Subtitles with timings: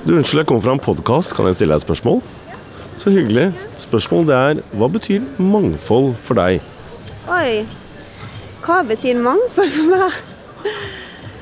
[0.00, 1.34] Du, Unnskyld, jeg kommer fra en podkast.
[1.36, 2.22] Kan jeg stille deg et spørsmål?
[3.02, 3.50] Så hyggelig.
[3.82, 6.62] Spørsmålet det er hva betyr mangfold for deg?
[7.28, 7.66] Oi.
[8.64, 10.16] Hva betyr mangfold for meg?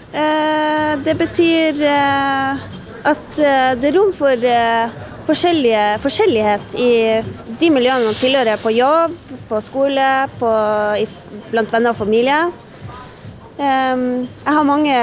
[0.09, 2.66] Eh, det betyr eh,
[3.12, 4.48] at eh, det er rom for
[5.29, 6.91] forskjellighet i
[7.62, 9.15] de miljøene man tilhører på jobb,
[9.47, 10.11] på skole,
[10.43, 10.52] på,
[11.52, 12.43] blant venner og familie.
[13.59, 15.01] Jeg har mange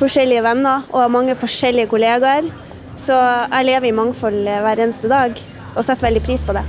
[0.00, 2.48] forskjellige venner og mange forskjellige kollegaer.
[2.96, 5.36] Så jeg lever i mangfold hver eneste dag
[5.76, 6.64] og setter veldig pris på det.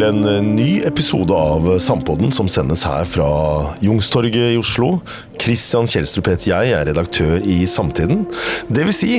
[0.00, 3.26] Til en eh, ny episode av Sampodden som sendes her fra
[3.84, 4.94] Youngstorget i Oslo.
[5.40, 8.22] Christian Kjelstrup heter jeg, jeg er redaktør i Samtiden.
[8.72, 9.18] Det vil si,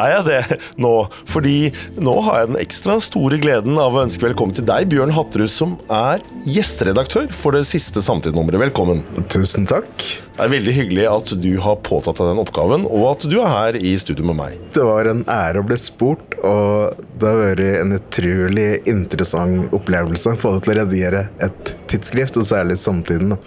[0.00, 0.92] er jeg det nå?
[1.30, 1.56] Fordi
[2.02, 5.50] nå har jeg den ekstra store gleden av å ønske velkommen til deg, Bjørn Hatterud,
[5.52, 8.62] som er gjesteredaktør for det siste Samtid-nummeret.
[8.66, 9.02] Velkommen.
[9.32, 9.90] Tusen takk.
[10.34, 13.52] Det er veldig hyggelig at du har påtatt deg den oppgaven, og at du er
[13.52, 14.56] her i studio med meg.
[14.74, 20.34] Det var en ære å bli spurt, og det har vært en utrolig interessant opplevelse
[20.34, 23.36] å få til å redigere et tidsskrift, og særlig Samtiden.
[23.36, 23.40] da.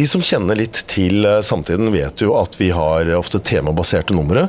[0.00, 4.46] De som kjenner litt til eh, samtiden, vet jo at vi har ofte temabaserte numre.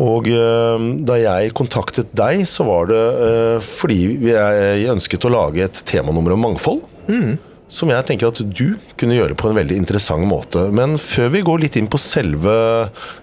[0.00, 3.98] Og eh, da jeg kontaktet deg, så var det eh, fordi
[4.30, 6.86] jeg ønsket å lage et temanummer om mangfold.
[7.68, 10.70] Som jeg tenker at du kunne gjøre på en veldig interessant måte.
[10.72, 12.54] Men før vi går litt inn på selve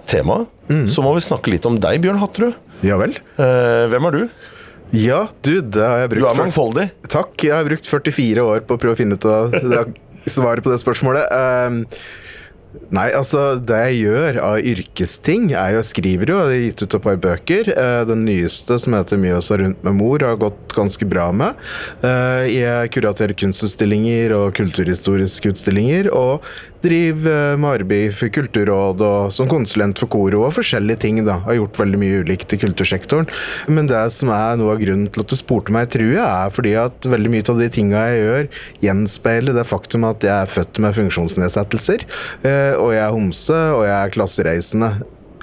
[0.10, 0.52] temaet,
[0.90, 2.54] så må vi snakke litt om deg, Bjørn Hatterud.
[2.86, 3.18] Ja vel?
[3.42, 4.24] Eh, hvem er du?
[4.94, 6.90] Ja, du, det har jeg brukt Du er mangfoldig.
[7.10, 7.34] Takk.
[7.42, 9.56] Jeg har brukt 44 år på å prøve å finne ut av
[10.28, 11.28] svaret på det spørsmålet.
[11.32, 11.84] Ehm,
[12.94, 16.84] Nei, altså det jeg gjør av yrkesting, er jo jeg skriver jo, jeg har gitt
[16.84, 17.70] ut et par bøker.
[17.72, 21.56] Eh, Den nyeste som heter 'Mjøsa rundt med mor' har gått ganske bra med.
[22.04, 26.42] Eh, Jeg kuraterer kunstutstillinger og kulturhistoriske utstillinger, og
[26.86, 31.24] driver eh, med arbeid for Kulturråd og som konsulent for Koro og forskjellige ting.
[31.26, 31.40] da.
[31.48, 33.28] Har gjort veldig mye ulikt i kultursektoren.
[33.68, 36.54] Men det som er noe av grunnen til at du spurte meg, tror jeg, er
[36.54, 38.50] fordi at veldig mye av de tinga jeg gjør,
[38.86, 42.06] gjenspeiler det faktum at jeg er født med funksjonsnedsettelser.
[42.46, 44.92] eh, Og jeg er homse, og jeg er klassereisende.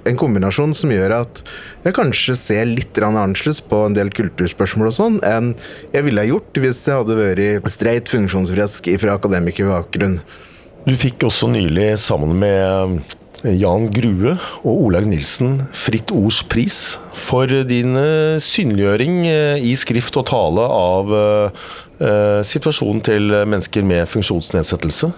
[0.04, 1.42] En kombinasjon som gjør at
[1.84, 5.52] jeg kanskje ser litt annerledes på en del kulturspørsmål og sånn enn
[5.92, 10.16] jeg ville ha gjort hvis jeg hadde vært streit funksjonsfrisk fra akademikerbakgrunn.
[10.82, 13.02] Du fikk også nylig, sammen med
[13.46, 14.32] Jan Grue
[14.62, 20.66] og Olaug Nilsen, Fritt Ords pris for din eh, synliggjøring eh, i skrift og tale
[20.66, 25.12] av eh, situasjonen til mennesker med funksjonsnedsettelse.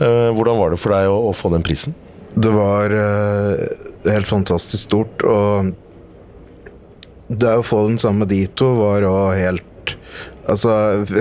[0.00, 1.92] Hvordan var det for deg å, få den prisen?
[2.32, 2.94] Det var
[4.08, 5.74] helt fantastisk stort, og
[7.28, 9.66] det å få den samme dito var òg helt
[10.50, 10.72] Altså,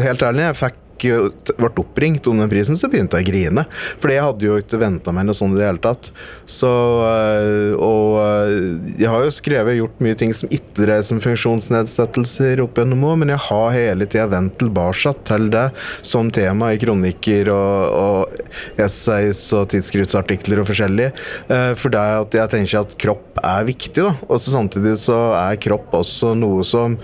[0.01, 3.65] helt ærlig, jeg fikk ble oppringt om den prisen, så begynte jeg å grine.
[4.01, 6.11] For jeg hadde jo ikke venta meg noe sånt i det hele tatt.
[6.49, 11.05] Så øh, Og øh, jeg har jo skrevet og gjort mye ting som ikke dreier
[11.05, 15.65] seg om funksjonsnedsettelser opp gjennom år, men jeg har hele tida vendt tilbake til det
[16.05, 21.11] som tema i kronikker og, og essays og tidsskriftsartikler og forskjellig.
[21.47, 24.13] Eh, For det at jeg tenker at kropp er viktig, da.
[24.27, 26.97] Og samtidig så er kropp også noe som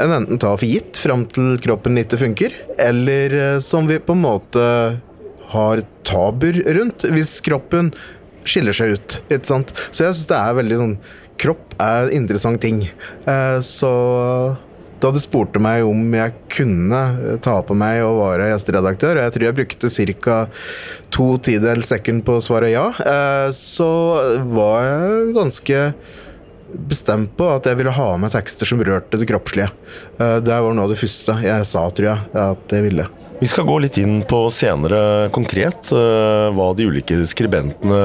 [0.00, 4.16] en enten tar for gitt fram til kroppen ikke funker, eller eh, som vi på
[4.16, 4.66] en måte
[5.52, 7.92] har tabuer rundt hvis kroppen
[8.48, 9.18] skiller seg ut.
[9.28, 9.74] Ikke sant?
[9.90, 10.96] Så jeg syns det er veldig sånn
[11.42, 12.84] Kropp er en interessant ting.
[13.26, 13.88] Eh, Så
[15.02, 19.34] da du spurte meg om jeg kunne ta på meg å være gjesteredaktør, og jeg
[19.34, 19.90] tror jeg brukte
[20.22, 20.36] ca.
[21.10, 23.90] to tidels sekund på å svare ja, eh, så
[24.52, 25.80] var jeg ganske
[26.74, 29.70] bestemt på at jeg ville ha med tekster som rørte det kroppslige.
[30.18, 33.06] Eh, Det var noe av det første jeg sa, tror jeg, at jeg ville.
[33.42, 38.02] Vi skal gå litt inn på senere konkret eh, hva de ulike skribentene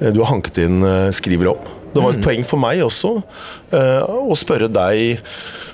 [0.00, 0.82] eh, du har hanket inn,
[1.16, 1.72] skriver om.
[1.96, 3.14] Det var et poeng for meg også
[3.72, 5.22] å spørre deg,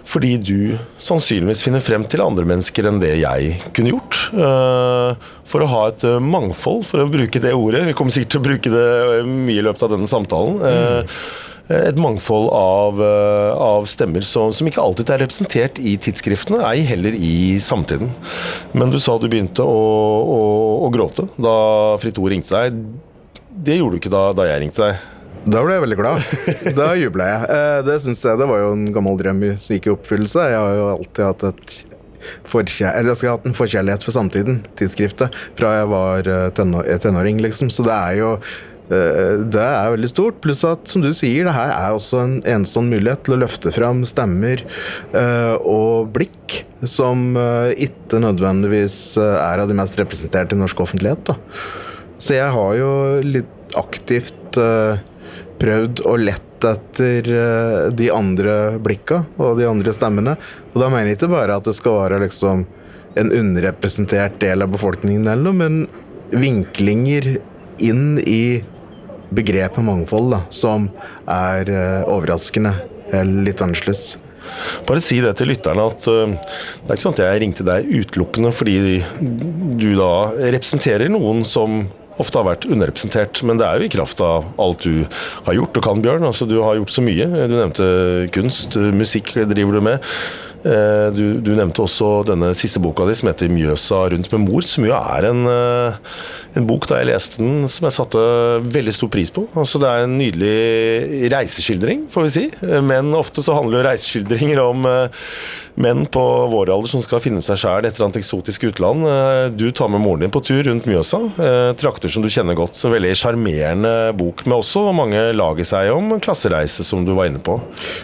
[0.07, 4.21] fordi du sannsynligvis finner frem til andre mennesker enn det jeg kunne gjort.
[5.51, 7.83] For å ha et mangfold, for å bruke det ordet.
[7.91, 8.87] Vi kommer sikkert til å bruke det
[9.27, 10.63] mye i løpet av denne samtalen.
[10.71, 11.19] eh,
[11.73, 16.85] et mangfold av, eh, av stemmer som, som, ikke alltid er representert i tidsskriftene, ei
[16.89, 18.13] heller i samtiden.
[18.77, 19.87] Men du sa du begynte å,
[20.23, 20.43] å,
[20.87, 21.55] å gråte da
[22.03, 22.85] Fritt Ord ringte deg.
[23.53, 25.09] Det gjorde du ikke da, da jeg ringte deg.
[25.43, 26.35] Da ble jeg veldig glad.
[26.79, 27.47] Da jubla jeg.
[27.57, 30.47] Eh, det synes jeg det var jo en gammel drøm som gikk i oppfyllelse.
[30.53, 31.81] Jeg har jo alltid hatt et
[32.23, 37.71] eller jeg har hatt en forkjærlighet for samtiden, tidsskriftet, fra jeg var eh, tenåring, liksom.
[37.71, 40.41] Så det er jo eh, det er veldig stort.
[40.45, 43.73] Pluss at, som du sier, det her er også en enestående mulighet til å løfte
[43.75, 44.65] fram stemmer
[45.63, 47.33] og blikk som
[47.73, 51.25] ikke nødvendigvis er av de mest representerte i norsk offentlighet.
[51.31, 51.39] Da.
[52.19, 52.93] Så jeg har jo
[53.25, 54.61] litt aktivt
[55.63, 60.37] prøvd å lette etter eh, de andre blikka og de andre stemmene.
[60.73, 62.67] Og da mener jeg ikke bare at det skal være liksom
[63.21, 65.83] en underrepresentert del av befolkningen eller noe, men
[66.33, 67.35] vinklinger
[67.83, 68.63] inn i
[69.37, 70.91] begrepet mangfold da, som
[71.31, 72.75] er uh, overraskende
[73.13, 74.17] eller litt annerledes.
[74.89, 77.91] Bare si det til lytterne at uh, det er ikke sånn at jeg ringte deg
[77.91, 78.77] utelukkende fordi
[79.81, 80.13] du da
[80.43, 81.85] representerer noen som
[82.21, 83.43] ofte har vært underrepresentert.
[83.47, 85.05] Men det er jo i kraft av alt du
[85.47, 86.27] har gjort og kan, Bjørn.
[86.29, 87.27] Altså, du har gjort så mye.
[87.27, 87.89] Du nevnte
[88.35, 90.13] kunst, musikk driver du med.
[90.63, 94.67] Eh, du, du, nevnte også denne siste boka di som heter 'Mjøsa rundt med mor',
[94.67, 95.97] som jo er en, eh,
[96.55, 98.23] en, bok da jeg leste den som jeg satte
[98.63, 99.49] veldig stor pris på.
[99.59, 102.47] Altså Det er en nydelig reiseskildring, får vi si.
[102.63, 105.09] Men ofte så handler jo reiseskildringer om eh,
[105.75, 106.23] menn på
[106.53, 109.09] vår alder som skal finne seg sjæl etter annet eksotisk utland.
[109.57, 111.33] Du tar med moren din på tur rundt Mjøsa.
[111.81, 112.77] Trakter som du kjenner godt.
[112.77, 117.31] Så veldig sjarmerende bok med også mange lag i seg om klassereise, som du var
[117.31, 117.57] inne på.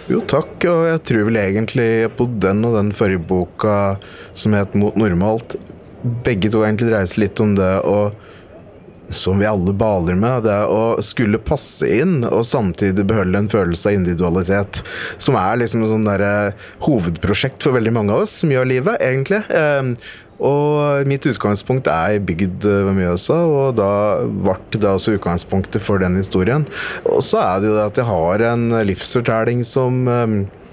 [0.08, 0.64] Jo, takk.
[0.64, 3.76] Og jeg tror vel egentlig på det den og den forrige boka
[4.32, 5.58] som het Mot normalt,
[6.24, 8.00] begge to egentlig dreier seg litt om det å
[9.10, 13.88] som vi alle baler med, det å skulle passe inn og samtidig beholde en følelse
[13.88, 14.82] av individualitet.
[15.16, 16.52] Som er liksom et sånn der,
[16.84, 19.40] hovedprosjekt for veldig mange av oss mye av livet, egentlig.
[19.48, 19.94] Eh,
[20.44, 23.90] og mitt utgangspunkt er bygd ved Mjøsa, og da
[24.28, 26.68] ble det også utgangspunktet for den historien.
[27.08, 30.67] Og så er det jo det at jeg har en livsfortelling som eh, Eh,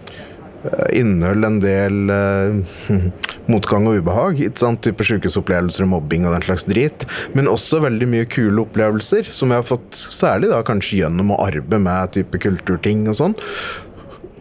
[0.96, 3.00] inneholder en del uh,
[3.52, 4.42] motgang og ubehag.
[4.48, 4.84] Ikke sant?
[4.86, 7.08] Type sykehusopplevelser og mobbing og den slags drit.
[7.38, 11.42] Men også veldig mye kule opplevelser, som jeg har fått særlig da kanskje gjennom å
[11.46, 13.40] arbeide med type kulturting og sånn.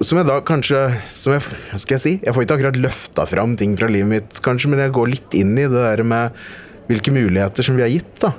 [0.03, 0.81] Som jeg da kanskje
[1.15, 1.45] som jeg,
[1.79, 2.15] skal jeg si?
[2.25, 5.37] Jeg får ikke akkurat løfta fram ting fra livet mitt, kanskje, men jeg går litt
[5.39, 6.45] inn i det der med
[6.89, 8.11] hvilke muligheter som vi har gitt.
[8.21, 8.33] da.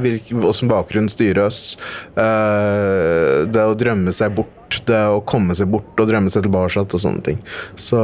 [0.00, 1.76] Hvilken, Åssen bakgrunn styrer oss.
[2.16, 4.57] Uh, det å drømme seg bort
[4.88, 7.40] det å komme seg bort og drømme seg tilbake og sånne ting.
[7.76, 8.00] Så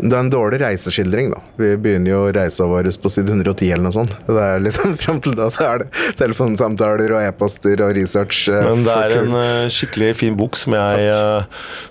[0.00, 1.40] det er en dårlig reiseskildring, da.
[1.60, 4.14] Vi begynner jo reisa vår på side 110 eller noe sånt.
[4.26, 8.42] Det er liksom Fram til da så er det telefonsamtaler og e-poster og research.
[8.52, 11.44] Eh, Men det er en uh, skikkelig fin bok som jeg, uh,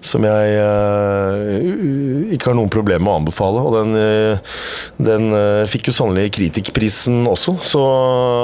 [0.06, 0.58] som jeg
[2.36, 3.64] ikke har noen problemer med å anbefale.
[3.66, 4.40] Og den,
[5.02, 5.30] den
[5.70, 7.84] fikk jo sannelig Kritikkprisen også, så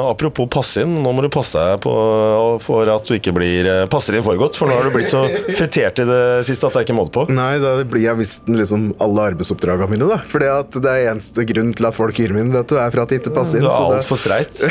[0.10, 1.94] apropos passe inn, nå må du passe deg på
[2.64, 5.26] for at du ikke blir passer inn for godt, for nå har du blitt så
[5.60, 7.28] fetert i det siste at det er ikke måte på.
[7.34, 10.08] Nei, da blir jeg visst liksom alle arbeidsoppgaver arbeidsoppdragene mine.
[10.10, 12.92] da Fordi at det er eneste grunn til at folk hyrer min, vet du, er
[12.92, 13.66] for at de ikke passer inn.
[13.66, 14.62] Du er altfor streit.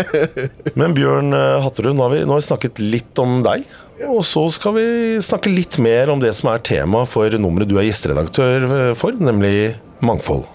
[0.80, 3.66] Men Bjørn eh, Hatterud, nå har, vi, nå har vi snakket litt om deg.
[4.08, 4.86] Og så skal vi
[5.20, 9.74] snakke litt mer om det som er tema for nummeret du er gjesteredaktør for, nemlig
[10.00, 10.46] mangfold.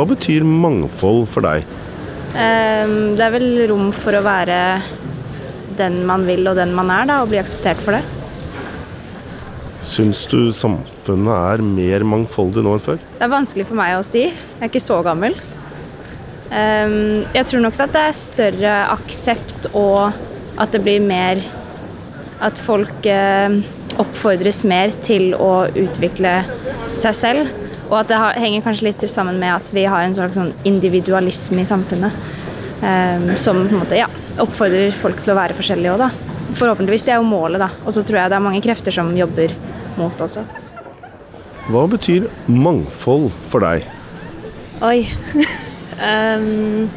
[0.00, 1.66] Hva betyr mangfold for deg?
[2.32, 4.56] Um, det er vel rom for å være
[5.76, 8.00] den man vil og den man er, da, og bli akseptert for det.
[9.84, 13.04] Syns du samfunnet er mer mangfoldig nå enn før?
[13.18, 14.24] Det er vanskelig for meg å si.
[14.30, 15.36] Jeg er ikke så gammel.
[16.48, 20.16] Um, jeg tror nok at det er større aksept og
[20.56, 21.44] at det blir mer
[22.40, 23.60] At folk uh,
[24.00, 26.38] oppfordres mer til å utvikle
[26.96, 27.59] seg selv.
[27.90, 31.64] Og at det henger kanskje litt sammen med at vi har en slags sånn individualisme
[31.64, 32.28] i samfunnet.
[32.80, 34.06] Um, som på en måte, ja,
[34.40, 36.36] oppfordrer folk til å være forskjellige òg, da.
[36.56, 37.04] Forhåpentligvis.
[37.04, 37.68] Det er jo målet, da.
[37.84, 39.52] Og så tror jeg det er mange krefter som jobber
[39.98, 40.46] mot det også.
[41.70, 43.84] Hva betyr mangfold for deg?
[44.86, 45.10] Oi.
[46.00, 46.88] um,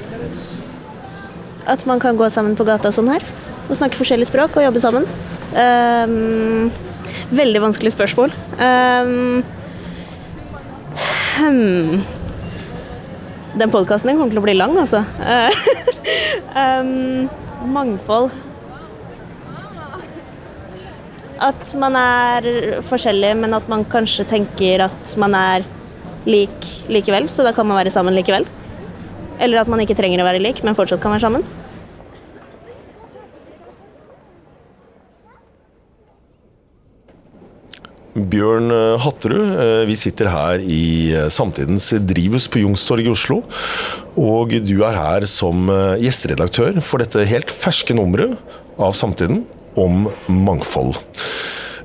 [1.74, 3.26] at man kan gå sammen på gata sånn her
[3.70, 5.06] og snakke forskjellige språk og jobbe sammen.
[5.56, 6.72] Um,
[7.34, 8.34] Veldig vanskelig spørsmål.
[8.60, 9.44] Um.
[13.54, 15.04] Den podkasten kommer til å bli lang, altså.
[16.64, 17.30] um,
[17.74, 18.34] mangfold.
[21.44, 22.48] At man er
[22.90, 25.66] forskjellig, men at man kanskje tenker at man er
[26.30, 28.48] lik likevel, så da kan man være sammen likevel.
[29.42, 31.46] Eller at man ikke trenger å være lik, men fortsatt kan være sammen.
[38.34, 43.42] Bjørn eh, Hatterud, eh, vi sitter her i eh, Samtidens drivhus på Youngstorget i Oslo.
[44.20, 45.70] Og du er her som
[46.02, 48.38] gjesteredaktør for dette helt ferske nummeret
[48.82, 49.44] av Samtiden
[49.80, 50.98] om mangfold.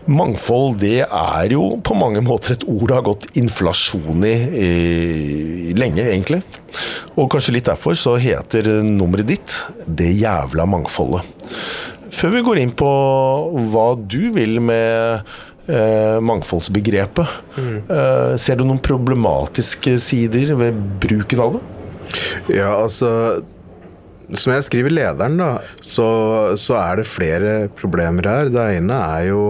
[0.09, 5.75] Mangfold det er jo på mange måter et ord det har gått inflasjon i, i
[5.77, 6.41] lenge, egentlig.
[7.17, 11.25] Og kanskje litt derfor så heter nummeret ditt 'Det jævla mangfoldet'.
[12.09, 12.89] Før vi går inn på
[13.73, 15.29] hva du vil med
[15.69, 17.77] eh, mangfoldsbegrepet, mm.
[17.85, 21.65] eh, ser du noen problematiske sider ved bruken av det?
[22.57, 23.13] Ja, altså
[24.37, 26.09] som jeg skriver i lederen, da, så,
[26.61, 28.51] så, er det flere problemer her.
[28.53, 29.43] Det ene er jo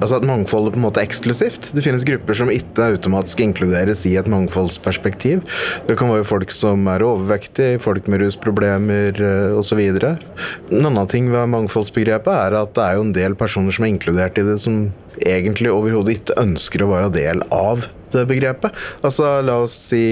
[0.00, 1.70] altså at mangfoldet på en måte er eksklusivt.
[1.72, 5.40] Det finnes grupper som ikke automatisk inkluderes i et mangfoldsperspektiv.
[5.88, 9.80] Det kan være folk som er overvektige, folk med rusproblemer eh, osv.
[9.80, 13.94] En annen ting ved mangfoldsbegrepet er at det er jo en del personer som er
[13.94, 14.90] inkludert i det, som
[15.20, 18.74] egentlig overhodet ikke ønsker å være del av det begrepet.
[19.04, 20.04] Altså, la oss si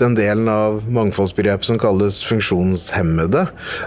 [0.00, 3.44] den delen av mangfoldsbegrepet som kalles funksjonshemmede,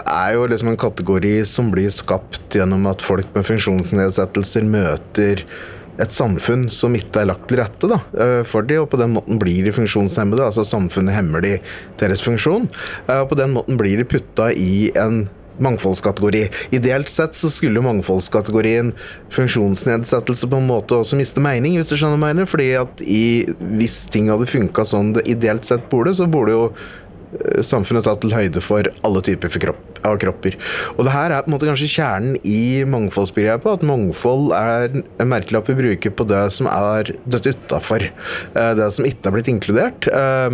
[0.08, 5.44] er jo liksom en kategori som blir skapt gjennom at folk med funksjonsnedsettelser møter
[5.98, 9.16] et samfunn som ikke er lagt til rette da, eh, for dem, og på den
[9.16, 10.44] måten blir de funksjonshemmede.
[10.46, 11.56] Altså samfunnet hemmer de
[11.98, 12.68] deres funksjon.
[13.08, 15.26] Eh, og på den måten blir de putta i en
[15.64, 16.44] mangfoldskategori.
[16.76, 18.92] Ideelt sett så skulle mangfoldskategorien
[19.34, 22.50] funksjonsnedsettelse på en måte også miste mening, hvis du skjønner hva jeg mener.
[22.50, 23.24] Fordi at i,
[23.78, 26.64] hvis ting hadde funka sånn det ideelt sett burde, så burde jo
[27.36, 30.56] eh, samfunnet tatt til høyde for alle typer kropp, av kropper.
[30.96, 33.80] Og det her er på en måte kanskje kjernen i mangfoldsbegrepet.
[33.80, 38.08] At mangfold er en merkelapp vi bruker på det som er dødt utafor.
[38.08, 40.10] Eh, det som ikke er blitt inkludert.
[40.10, 40.48] Eh,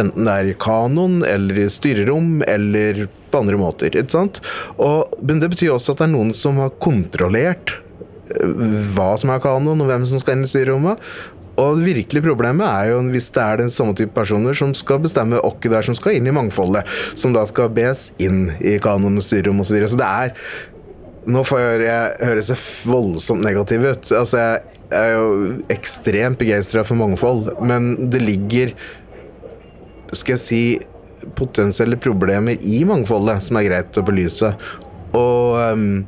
[0.00, 3.94] enten det er i kanon eller i styrerom eller på andre måter.
[3.94, 4.42] ikke sant?
[4.78, 7.78] Og, men det betyr også at det er noen som har kontrollert
[8.94, 11.00] hva som er kanon, og hvem som skal inn i styrerommet.
[11.60, 15.02] Og det virkelige problemet er jo hvis det er den samme type personer som skal
[15.04, 18.76] bestemme hvem det er som skal inn i mangfoldet, som da skal bes inn i
[18.82, 19.70] kanon og styrerom osv.
[19.70, 19.92] Så, videre.
[19.92, 20.72] så det er
[21.24, 24.10] Nå får jeg høre jeg voldsomt negativ ut.
[24.12, 24.42] Altså,
[24.90, 28.74] jeg er jo ekstremt begeistra for mangfold, men det ligger
[30.12, 30.60] Skal jeg si
[31.32, 34.50] potensielle problemer i mangfoldet som er greit å belyse.
[35.16, 36.04] Og um,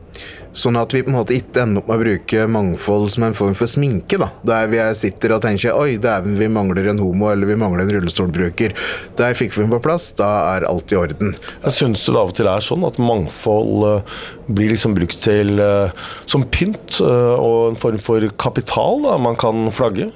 [0.57, 3.37] Sånn at vi på en måte ikke ender opp med å bruke mangfold som en
[3.37, 4.17] form for sminke.
[4.21, 4.31] da.
[4.47, 7.93] Der vi sitter og tenker oi, dæven, vi mangler en homo eller vi mangler en
[7.99, 8.73] rullestolbruker.
[9.21, 11.35] Der fikk vi den på plass, da er alt i orden.
[11.65, 15.21] Jeg Syns du det av og til er sånn at mangfold uh, blir liksom brukt
[15.27, 15.93] til uh,
[16.25, 20.09] som pynt uh, og en form for kapital da man kan flagge?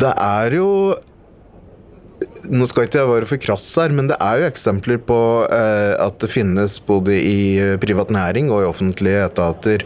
[0.00, 0.68] Det er jo
[2.50, 5.94] nå skal ikke jeg være for krass her, men det er jo eksempler på eh,
[6.02, 9.84] at det finnes både i eh, privat næring og i offentlige etater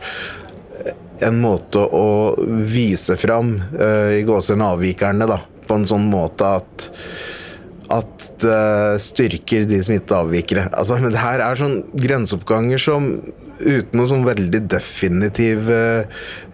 [0.81, 0.93] eh,
[1.29, 2.35] en måte å
[2.69, 6.91] vise fram eh, i gåsehudene avvikerne da, på en sånn måte at
[7.93, 10.65] at det styrker de som avvikere.
[10.73, 13.11] Altså, men det her er sånn grenseoppganger som
[13.61, 15.79] uten noen sånn veldig definitive,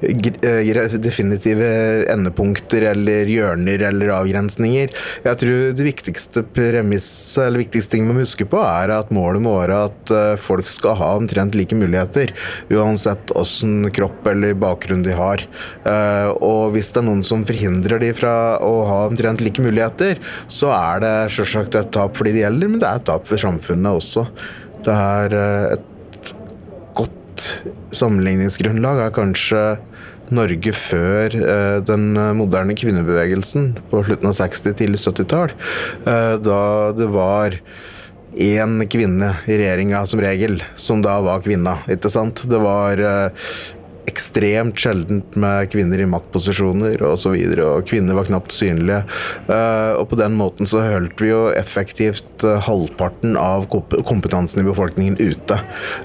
[0.02, 1.70] eh, definitive
[2.12, 4.92] endepunkter eller hjørner eller avgrensninger.
[5.24, 9.44] Jeg tror det viktigste premisset, eller viktigste ting vi må huske på, er at målet
[9.44, 12.34] må være at eh, folk skal ha omtrent like muligheter,
[12.70, 15.46] uansett åssen kropp eller bakgrunn de har.
[15.84, 20.20] Eh, og hvis det er noen som forhindrer de fra å ha omtrent like muligheter,
[20.48, 23.24] så er det selvsagt et tap for de det gjelder, men det er et tap
[23.26, 24.28] for samfunnet også.
[24.86, 25.34] Det er
[25.74, 25.89] et
[27.94, 29.62] sammenligningsgrunnlag er kanskje
[30.34, 35.54] Norge før eh, den moderne kvinnebevegelsen på slutten av 60-, til 70-tall.
[36.06, 36.60] Eh, da
[36.94, 37.56] det var
[38.38, 41.80] én kvinne i regjeringa som regel, som da var kvinna.
[41.90, 42.44] ikke sant?
[42.46, 43.48] Det var eh,
[44.10, 47.32] ekstremt sjeldent med kvinner i maktposisjoner osv.
[47.32, 49.02] Og, så og kvinner var knapt synlige.
[49.48, 54.68] Uh, og på den måten så holdt vi jo effektivt uh, halvparten av kompetansen i
[54.68, 55.60] befolkningen ute.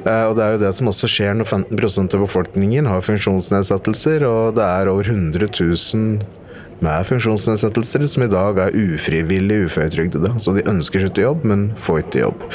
[0.06, 4.26] Uh, og det er jo det som også skjer når 15% av befolkningen har funksjonsnedsettelser,
[4.30, 6.44] og det er over 100 000
[6.84, 10.36] med funksjonsnedsettelser som i dag er ufrivillig uføretrygdede.
[10.44, 12.46] Så de ønsker seg til jobb, men får ikke jobb.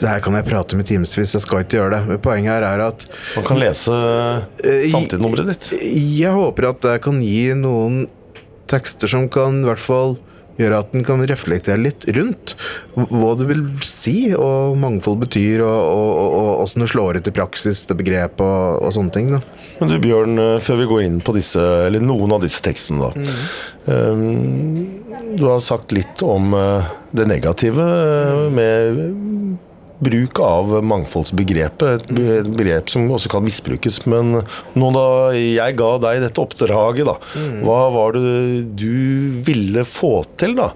[0.00, 2.20] Det her kan jeg prate med timevis, jeg skal ikke gjøre det.
[2.24, 3.04] Poenget her er at
[3.36, 3.92] Man kan lese
[4.64, 5.70] Eh, samtidsnummeret ditt.
[5.82, 8.06] jeg håper at jeg kan gi noen
[8.70, 10.16] tekster som kan i hvert fall
[10.60, 12.52] gjøre at den kan reflektere litt rundt
[12.94, 17.96] hva det vil si, og mangfold betyr, og, åssen det slår ut i praksis, det
[17.96, 19.30] begrepet og, og sånne ting.
[19.32, 19.40] da.
[19.80, 23.08] Men du Bjørn, eh, før vi går inn på disse, eller noen av disse tekstene,
[23.08, 23.36] da.
[23.90, 25.00] Um,
[25.38, 27.86] du har sagt litt om eh, det negative
[28.52, 29.00] med
[30.00, 32.08] bruk av mangfoldsbegrepet.
[32.10, 34.00] Et begrep som også kan misbrukes.
[34.10, 35.04] Men nå da
[35.36, 37.16] jeg ga deg dette oppdraget, da.
[37.64, 40.70] Hva var det du ville få til, da?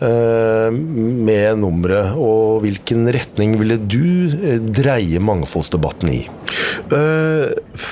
[0.00, 4.00] eh, Med nummeret, og hvilken retning ville du
[4.40, 6.22] eh, dreie mangfoldsdebatten i?
[6.96, 7.90] Eh,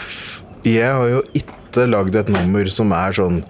[0.68, 3.42] jeg har jo ikke lagd et nummer som er sånn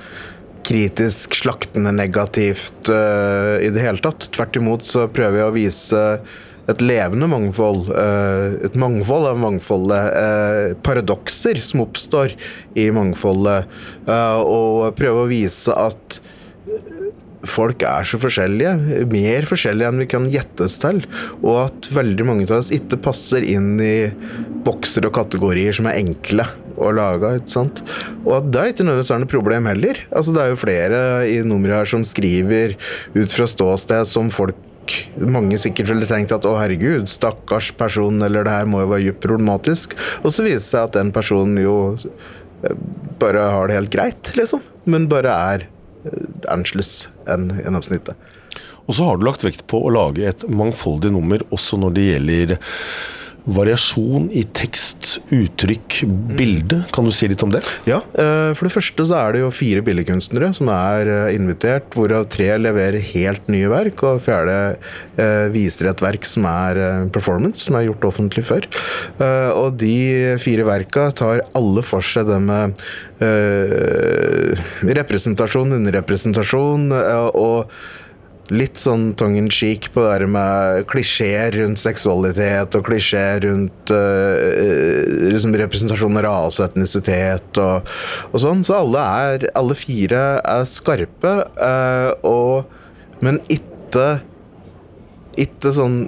[0.68, 4.26] kritisk, slaktende, negativt i det hele tatt.
[4.34, 6.02] Tvert imot så prøver jeg å vise
[6.68, 7.90] et levende mangfold.
[7.90, 10.16] eh, et mangfold av mangfoldet.
[10.16, 12.34] eh, paradokser som oppstår
[12.76, 13.64] i mangfoldet.
[14.06, 16.20] eh, og prøve å vise at
[17.46, 21.04] folk er så forskjellige, mer forskjellige enn vi kan gjettes til,
[21.40, 24.10] og at veldig mange av oss ikke passer inn i
[24.66, 26.44] bokser og kategorier som er enkle
[26.76, 27.36] å lage.
[27.38, 27.82] ikke sant?
[28.24, 30.02] Og at det er ikke nødvendigvis er noe problem heller.
[30.10, 32.76] Altså Det er jo flere i nummeret her som skriver
[33.14, 34.58] ut fra ståsted som folk
[35.20, 39.08] mange sikkert ville tenkt at å herregud, stakkars person, eller det her må jo være
[39.08, 39.96] dypt problematisk.
[40.22, 42.78] Og så viser det seg at den personen jo eh,
[43.20, 44.64] bare har det helt greit, liksom.
[44.88, 48.34] Men bare er eh, annerledes enn gjennomsnittet.
[48.88, 52.06] Og så har du lagt vekt på å lage et mangfoldig nummer også når det
[52.08, 52.54] gjelder
[53.48, 56.02] variasjon i tekst, uttrykk,
[56.38, 56.82] bilde.
[56.94, 57.62] Kan du si litt om det?
[57.88, 61.88] Ja, eh, for det første så er det jo fire billedkunstnere som er eh, invitert,
[61.94, 64.58] hvorav tre leverer helt nye verk, og fjerde
[65.16, 68.66] eh, viser et verk som er performance, som er gjort offentlig før.
[69.58, 72.76] Og de fire verka tar alle for seg det med
[74.98, 77.72] representasjon, underrepresentasjon og
[78.54, 83.92] litt sånn tongue in cheek på det der med klisjeer rundt seksualitet og klisjeer rundt
[83.92, 87.92] uh, liksom representasjon av rase og etnisitet og,
[88.32, 88.64] og sånn.
[88.66, 92.68] Så alle, er, alle fire er skarpe, uh, og,
[93.24, 94.18] men ikke
[95.38, 95.98] ikke sånn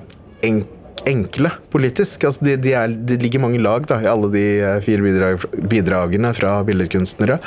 [0.46, 0.68] enk,
[1.08, 2.26] enkle politisk.
[2.28, 2.74] Altså de, de,
[3.08, 7.40] de ligger mange lag da, i alle de eh, fire bidrag, bidragene fra billedkunstnere.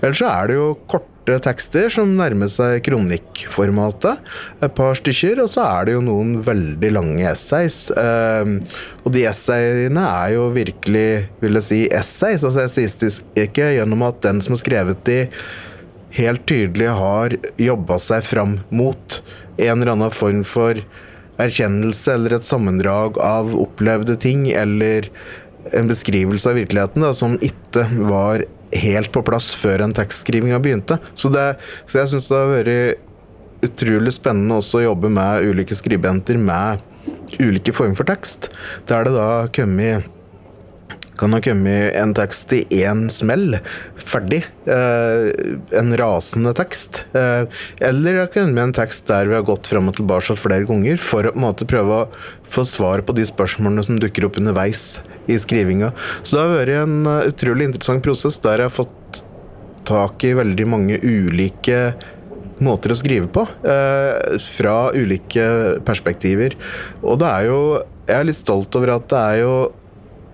[0.00, 0.68] Ellers så er det jo
[1.20, 4.20] korte tekster som nærmer seg kronikkformatet.
[4.62, 5.40] Et par stykker.
[5.42, 7.90] Og så er det jo noen veldig lange essays.
[7.90, 8.54] Eh,
[9.04, 12.44] og de essayene er jo virkelig, vil jeg si, essays.
[12.44, 15.20] Altså essayistiske gjennom at den som har skrevet de,
[16.10, 19.20] helt tydelig har jobba seg fram mot
[19.60, 20.80] en eller annen form for
[21.40, 25.06] erkjennelse eller et sammendrag av opplevde ting, eller
[25.76, 28.42] en beskrivelse av virkeligheten da, som ikke var
[28.76, 31.00] helt på plass før en tekstskrivinga begynte.
[31.14, 31.46] Så, det,
[31.86, 36.80] så jeg syns det har vært utrolig spennende også å jobbe med ulike skribenter med
[37.40, 38.50] ulike former for tekst.
[38.88, 40.08] Der det da har kommet
[41.20, 43.58] kan ha kommet en tekst i én smell,
[44.00, 44.42] ferdig.
[44.64, 45.30] Eh,
[45.78, 47.04] en rasende tekst.
[47.16, 47.44] Eh,
[47.90, 51.00] eller det kan komme en tekst der vi har gått fram og tilbake flere ganger
[51.00, 52.08] for å på en måte prøve å
[52.50, 55.92] få svar på de spørsmålene som dukker opp underveis i skrivinga.
[56.22, 59.22] Så det har vært en eh, utrolig interessant prosess der jeg har fått
[59.88, 61.92] tak i veldig mange ulike
[62.60, 63.46] måter å skrive på.
[63.64, 66.56] Eh, fra ulike perspektiver.
[67.02, 67.62] Og det er jo
[68.10, 69.50] Jeg er litt stolt over at det er jo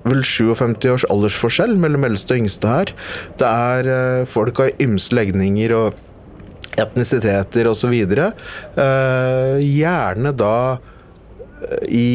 [0.07, 2.93] vel 57 års aldersforskjell mellom eldste og yngste her.
[3.41, 6.03] Det er eh, folk av ymse legninger og
[6.77, 7.95] etnisiteter osv.
[8.77, 10.96] Uh, gjerne da eh,
[11.89, 12.07] i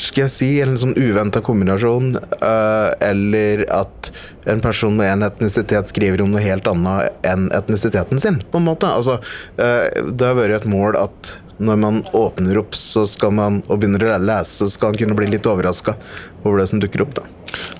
[0.00, 4.10] skal jeg si en sånn uventa kombinasjon, eh, eller at
[4.50, 8.68] en person med en etnisitet skriver om noe helt annet enn etnisiteten sin, på en
[8.70, 8.88] måte.
[8.88, 9.18] Altså,
[9.58, 13.82] eh, det har vært et mål at når man åpner opp så skal man, og
[13.82, 15.96] begynner å lese, så skal man kunne bli litt overraska
[16.40, 17.18] over det som dukker opp.
[17.18, 17.26] da.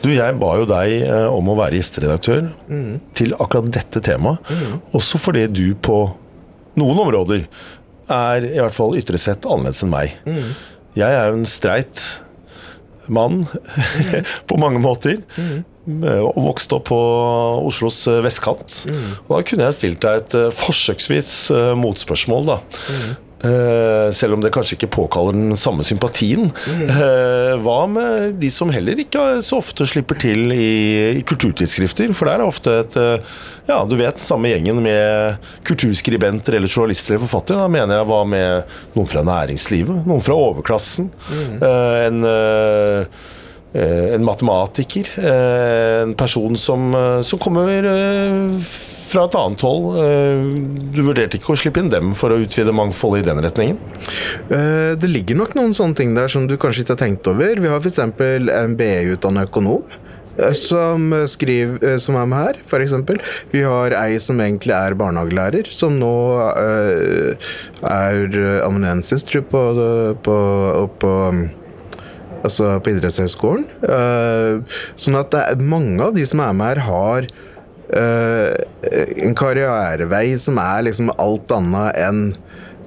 [0.03, 2.51] Du, jeg ba jo deg eh, om å være gjesteredaktør
[3.17, 4.43] til akkurat dette temaet.
[4.97, 6.03] Også fordi du på
[6.81, 7.47] noen områder
[8.15, 10.19] er i hvert fall ytre sett annerledes enn meg.
[10.99, 12.05] Jeg er jo en streit
[13.11, 13.45] mann
[14.49, 15.23] på mange måter.
[15.37, 15.65] Mm.
[16.21, 16.99] Og vokste opp på
[17.67, 18.83] Oslos eh, vestkant.
[19.27, 22.59] Og da kunne jeg stilt deg et eh, forsøksvis eh, motspørsmål, da.
[23.41, 26.51] Eh, selv om det kanskje ikke påkaller den samme sympatien.
[26.69, 32.13] Uh, hva med de som heller ikke så ofte slipper til i, i kulturtidsskrifter?
[32.17, 37.15] For der er ofte et uh, Ja, du vet, samme gjengen med kulturskribenter eller journalister
[37.15, 37.63] eller forfattere.
[37.63, 40.05] Da mener jeg hva med noen fra næringslivet?
[40.11, 41.13] Noen fra overklassen?
[41.31, 42.25] Eh, en
[43.71, 45.07] en matematiker.
[46.03, 46.91] En person som,
[47.23, 47.87] som kommer
[49.11, 49.87] fra et annet hold.
[50.01, 50.43] Eh,
[50.95, 53.79] Du vurderte ikke å slippe inn dem for å utvide mangfoldet i den retningen?
[54.51, 57.55] Eh, Det ligger nok noen sånne ting der som du kanskje ikke har tenkt over.
[57.61, 57.99] Vi har f.eks.
[57.99, 59.83] en BI-utdanna økonom.
[60.39, 62.95] eh, Som, skriver, som er med her, f.eks.
[63.53, 66.15] Vi har ei som egentlig er barnehagelærer, som nå
[67.83, 69.65] er amanuensis, tror jeg, på,
[70.23, 71.15] på, på
[72.41, 73.67] Altså på idrettshøyskolen.
[74.97, 77.27] Sånn at mange av de som er med her, har
[79.27, 82.23] en karrierevei som er liksom alt annet enn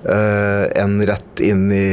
[0.08, 1.88] uh, enn rett inn i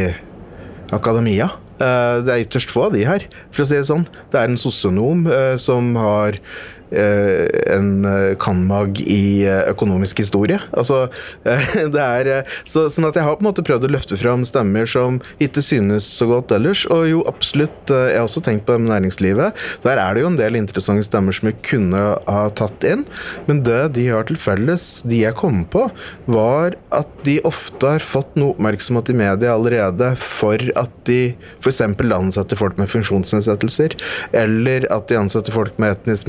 [0.95, 1.51] akademia.
[1.81, 4.05] Uh, det er ytterst få av de her, for å si det sånn.
[4.33, 6.43] Det er en sosionom uh, som har eh,
[6.91, 10.59] en eh, cand.mag i eh, økonomisk historie.
[10.77, 11.05] Altså,
[11.45, 14.19] eh, det er eh, så, Sånn at jeg har på en måte prøvd å løfte
[14.19, 16.85] fram stemmer som ikke synes så godt ellers.
[16.91, 19.59] Og jo, absolutt, eh, jeg har også tenkt på næringslivet.
[19.87, 23.07] Der er det jo en del interessante stemmer som vi kunne ha tatt inn.
[23.49, 25.87] Men det de har til felles, de jeg kom på,
[26.31, 31.83] var at de ofte har fått noe oppmerksomhet i media allerede for at de f.eks.
[31.85, 33.97] ansetter folk med funksjonsnedsettelser,
[34.37, 36.29] eller at de ansetter folk med etnisk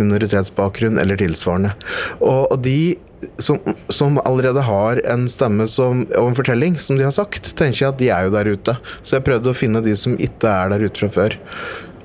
[0.52, 1.74] minoritetsbakgrunn eller tilsvarende.
[2.20, 2.98] Og, og de
[3.38, 3.60] som,
[3.90, 7.94] som allerede har en stemme som, og en fortelling som de har sagt, tenker jeg
[7.94, 8.78] at de er jo der ute.
[9.04, 11.38] Så jeg prøvde å finne de som ikke er der ute fra før.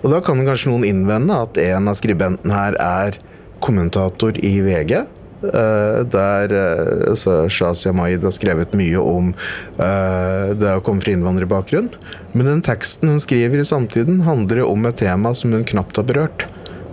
[0.02, 3.16] Og da kan kanskje noen innvende at en av skribentene her er
[3.61, 5.06] kommentator i VG.
[5.46, 9.35] eh, der uh, altså Shazia Maid har skrevet mye om
[9.78, 11.90] eh, det å komme fra innvandrerbakgrunn.
[12.32, 16.09] Men den teksten hun skriver i samtiden, handler om et tema som hun knapt har
[16.09, 16.46] berørt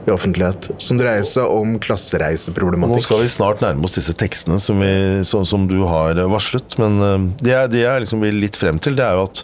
[0.08, 0.70] i offentlighet.
[0.84, 2.96] Som dreier seg om klassereiseproblematikk.
[2.98, 4.94] Nå skal vi snart nærme oss disse tekstene som, vi,
[5.28, 6.78] så, som du har varslet.
[6.82, 9.44] Men eh, det, jeg- det jeg liksom vil litt frem til, det er jo at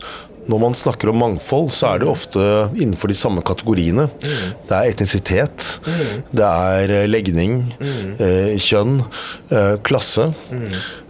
[0.49, 2.41] når man snakker om mangfold, så er det ofte
[2.81, 4.07] innenfor de samme kategoriene.
[4.17, 5.67] Det er etnisitet,
[6.33, 7.59] det er eh, legning,
[8.17, 8.95] eh, kjønn,
[9.53, 10.31] eh, klasse.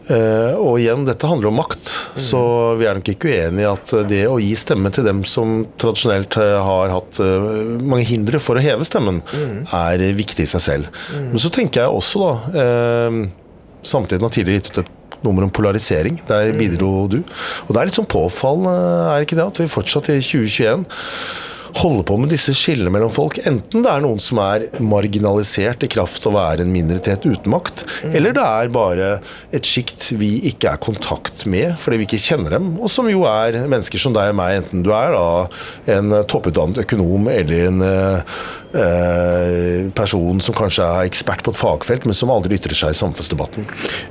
[0.09, 2.39] Eh, og igjen, dette handler om makt, så
[2.79, 6.37] vi er nok ikke uenig i at det å gi stemme til dem som tradisjonelt
[6.41, 7.49] eh, har hatt eh,
[7.83, 9.21] mange hindre for å heve stemmen,
[9.69, 11.03] er eh, viktig i seg selv.
[11.13, 13.27] Men så tenker jeg også, da
[13.79, 16.17] Samtidig har tidligere gitt ut et nummer om polarisering.
[16.27, 17.21] Der bidro du.
[17.63, 18.73] Og det er litt sånn påfallende,
[19.13, 20.83] er ikke det, at vi fortsatt i 2021
[21.77, 23.37] holder på med disse skillene mellom folk.
[23.49, 27.51] Enten det er noen som er marginalisert i kraft av å være en minoritet uten
[27.53, 29.09] makt, eller det er bare
[29.55, 33.09] et sjikt vi ikke er i kontakt med fordi vi ikke kjenner dem, og som
[33.11, 35.27] jo er mennesker som deg og meg, enten du er da
[35.97, 38.39] en topputdannet økonom eller en eh,
[38.79, 42.99] eh, person som kanskje er ekspert på et fagfelt, men som aldri ytrer seg i
[42.99, 43.67] samfunnsdebatten.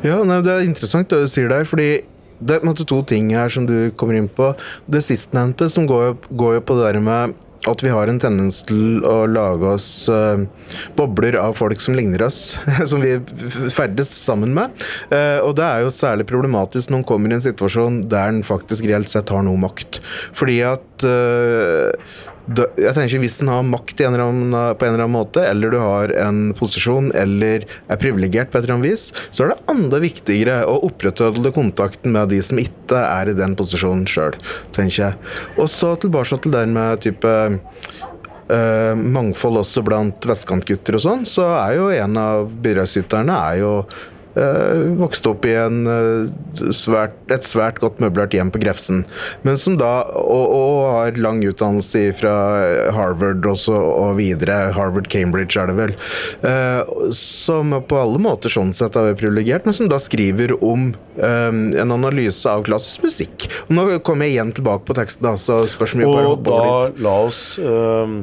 [0.07, 1.90] Ja, nei, Det er interessant det du sier der, fordi
[2.38, 4.53] det er to ting her som du kommer inn på.
[4.87, 7.35] Det sistnevnte som går, jo- går jo på det der med
[7.66, 10.44] at vi har en tendens til å lage oss uh,
[10.99, 12.59] bobler av folk som ligner oss,
[12.90, 13.16] som vi
[13.75, 14.87] ferdes sammen med.
[15.11, 18.44] Uh, og det er jo særlig problematisk når en kommer i en situasjon der en
[18.47, 20.01] faktisk reelt sett har noe makt.
[20.38, 25.17] Fordi at da, jeg tenker Hvis en har makt en annen, på en eller annen
[25.17, 29.45] måte, eller du har en posisjon, eller er privilegert på et eller annet vis, så
[29.45, 34.07] er det enda viktigere å opprettholde kontakten med de som ikke er i den posisjonen
[34.09, 34.37] sjøl,
[34.77, 35.19] tenker jeg.
[35.59, 37.35] Og så tilbake til det med type
[38.49, 43.73] Uh, mangfold også blant vestkantgutter og sånn, så er jo en av bidragsyterne er jo
[44.38, 49.03] eh, vokst opp i en, eh, svært, et svært godt møblert hjem på Grefsen,
[49.46, 52.33] men som da og, og har lang utdannelse fra
[52.96, 54.72] Harvard også, og videre.
[54.77, 55.94] Harvard, Cambridge er det vel.
[56.46, 61.90] Eh, som på alle måter sånn sett er privilegert, men som da skriver om en
[61.90, 63.48] analyse av klassisk musikk.
[63.66, 66.37] Og nå kommer jeg igjen tilbake på teksten, da, så spørs om vi bare Og
[66.37, 67.01] hopper over da litt.
[67.03, 68.14] la oss øhm,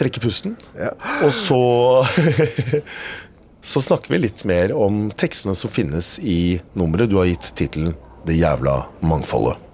[0.00, 0.94] trekke pusten, Ja.
[1.20, 1.60] og så
[3.62, 7.94] Så snakker vi litt mer om tekstene som finnes i nummeret du har gitt tittelen
[8.26, 9.69] 'Det jævla mangfoldet'.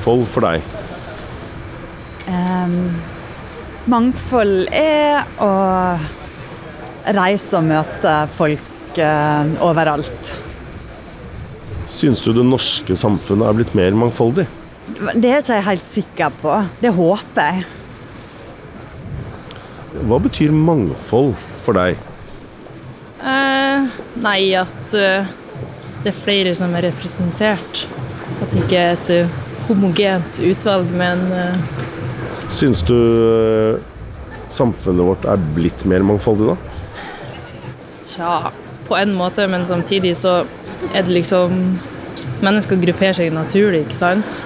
[0.00, 0.62] Mangfold for deg?
[2.30, 2.96] Um,
[3.90, 5.50] mangfold er å
[7.16, 10.32] reise og møte folk uh, overalt.
[11.90, 14.46] Syns du det norske samfunnet er blitt mer mangfoldig?
[15.20, 16.56] Det er ikke jeg helt sikker på.
[16.80, 17.66] Det håper jeg.
[20.06, 21.34] Hva betyr mangfold
[21.66, 21.98] for deg?
[23.20, 25.28] Eh, nei, at uh,
[26.00, 27.84] det er flere som er representert.
[28.40, 29.38] At det ikke er et eh,
[29.70, 31.86] homogent utvalg, men eh,
[32.50, 33.80] Syns du eh,
[34.50, 36.58] samfunnet vårt er blitt mer mangfoldig da?
[38.20, 38.52] tja,
[38.88, 40.44] på en måte, men samtidig så
[40.94, 41.78] er det liksom
[42.40, 44.38] Mennesker grupperer seg naturlig, ikke sant?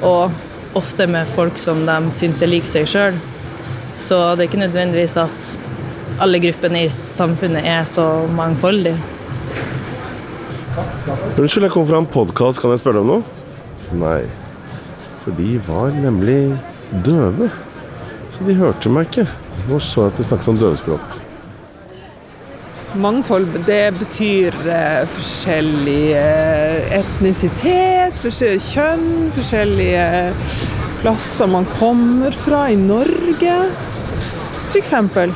[0.00, 0.32] Og
[0.76, 3.18] ofte med folk som de syns er lik seg sjøl.
[4.00, 5.50] Så det er ikke nødvendigvis at
[6.24, 8.96] alle gruppene i samfunnet er så mangfoldige.
[11.36, 12.62] Unnskyld, jeg kom fra en podkast.
[12.62, 14.00] Kan jeg spørre deg om noe?
[14.00, 14.45] Nei.
[15.26, 16.54] For de var nemlig
[17.02, 17.48] døve.
[18.30, 19.24] Så de hørte meg ikke.
[19.74, 21.16] Og så at de snakket om døvespråk.
[22.94, 30.06] Mangfold det betyr eh, forskjellig eh, etnisitet, forskjellig kjønn, forskjellige
[31.02, 33.58] plasser man kommer fra i Norge.
[34.78, 35.34] Eksempel.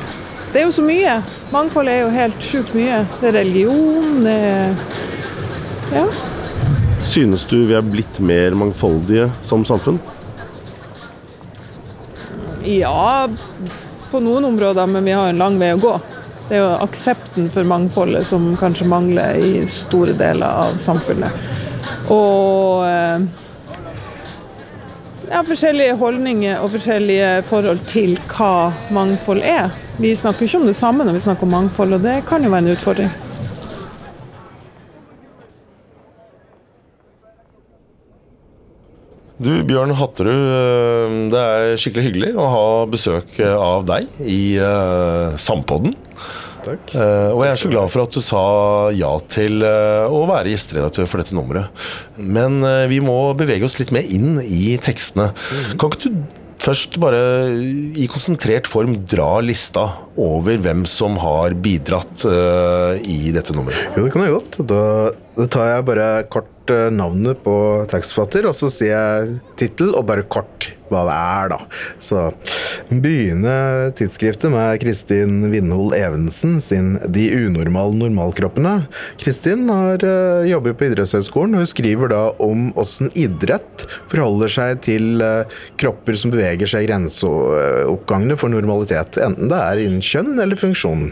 [0.53, 1.19] Det er jo så mye.
[1.51, 3.03] Mangfold er jo helt sjukt mye.
[3.19, 4.75] Det er religion, det er
[5.91, 6.05] Ja.
[7.11, 9.97] Synes du vi er blitt mer mangfoldige som samfunn?
[12.63, 13.27] Ja,
[14.11, 15.91] på noen områder, men vi har en lang vei å gå.
[16.47, 21.35] Det er jo aksepten for mangfoldet som kanskje mangler i store deler av samfunnet.
[22.15, 23.25] Og eh,
[25.33, 29.75] ja, forskjellige holdninger og forskjellige forhold til hva mangfold er.
[29.99, 32.55] Vi snakker ikke om det samme når vi snakker om mangfold, og det kan jo
[32.55, 33.11] være en utfordring.
[39.41, 44.41] Du, Bjørn Hatterud, eh, det er skikkelig hyggelig å ha besøk eh, av deg i
[44.61, 45.95] uh, Sampodden.
[46.61, 46.91] Takk.
[46.93, 48.43] Uh, og jeg er så glad for at du sa
[48.93, 51.73] ja til uh, å være gjesteredaktør for dette nummeret.
[52.21, 55.31] Men vi må bevege oss litt mer inn i tekstene.
[55.73, 56.21] Kan ikke du
[56.61, 57.21] først bare
[57.97, 59.87] i konsentrert form dra lista
[60.19, 63.95] over hvem som har bidratt uh, i dette nummeret?
[63.97, 64.59] Jo, det kan jeg godt.
[64.69, 64.83] Da,
[65.39, 67.55] da tar jeg bare kort uh, navnet på
[67.91, 71.59] tekstforfatter, og så sier jeg tittel og bare kort hva det er, da.
[72.01, 72.27] Så
[72.91, 78.87] begynner tidsskriftet med Kristin Vindhol Evensen sin 'De unormale normalkroppene'.
[79.21, 84.81] Kristin har uh, jobber på idrettshøgskolen, og hun skriver da om åssen idrett forholder seg
[84.85, 90.39] til eh, kropper som beveger seg i grenseoppgangene for normalitet, enten det er innen kjønn
[90.41, 91.11] eller funksjon.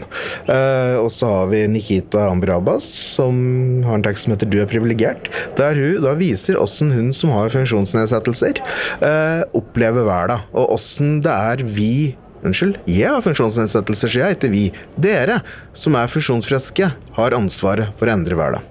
[0.50, 3.40] Eh, og så har vi Nikita Ambrabas, som
[3.86, 7.32] har en tekst som heter 'Du er privilegert', der hun da viser åssen hun som
[7.34, 8.60] har funksjonsnedsettelser,
[9.00, 11.94] eh, opplever hverdag, og åssen det er vi
[12.40, 14.62] Unnskyld, jeg har funksjonsnedsettelser, sier jeg, ikke vi.
[14.96, 15.42] Dere,
[15.76, 16.86] som er funksjonsfriske,
[17.18, 18.64] har ansvaret for å endre hverdag.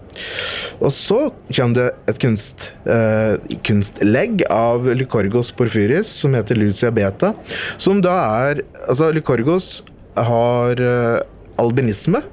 [0.82, 1.20] Og så
[1.54, 7.36] kommer det et kunst, eh, kunstlegg av Lykorgos Porfyris som heter Lucia Beta,
[7.78, 8.18] som da
[8.50, 9.84] er Altså, Lykorgos
[10.18, 11.22] har eh,
[11.60, 12.24] albinisme,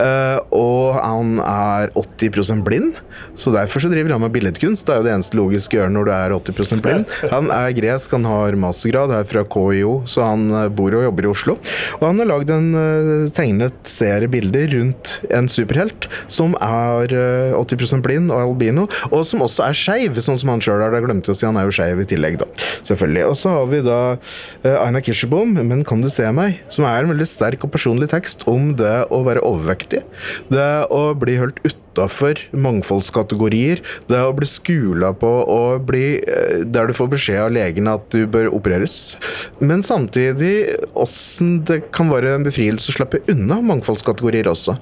[0.00, 3.00] eh, og han er 80% blind.
[3.34, 4.86] Så derfor så driver han med billedkunst.
[4.86, 7.14] Det er jo det eneste logiske å gjøre når du er 80% blind.
[7.32, 11.26] Han er gresk, han har mastergrad er fra KIO, så han eh, bor og jobber
[11.26, 11.56] i Oslo.
[11.98, 17.56] Og han har lagd en eh, tegnet serie bilder rundt en superhelt som er eh,
[17.58, 20.94] 80% blind og albino, og som også er skeiv, sånn som han sjøl er.
[20.98, 22.48] Jeg glemte å si han er jo skeiv i tillegg, da.
[22.86, 23.26] Selvfølgelig.
[23.30, 24.00] Og så har vi da
[24.84, 28.44] Aina Kirsebom, 'Men kan du se meg?', som er en veldig sterk og personlig tekst
[28.50, 30.02] om det å være overvektig.
[30.52, 33.82] Det å bli holdt utafor mangfoldskategorier.
[34.10, 38.08] Det å bli skula på og bli eh, Der du får beskjed av legen at
[38.14, 39.16] du bør opereres.
[39.60, 44.76] Men samtidig åssen det kan være en befrielse å slippe unna mangfoldskategorier også.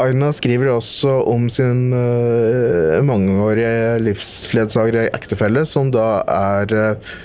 [0.00, 7.18] Aina skriver også om sin uh, mangeårige livsledsager ektefelle, som da er uh,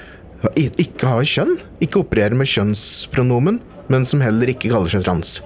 [0.59, 5.39] ikke har kjønn, ikke opererer med kjønnspronomen, men som heller ikke kaller seg trans.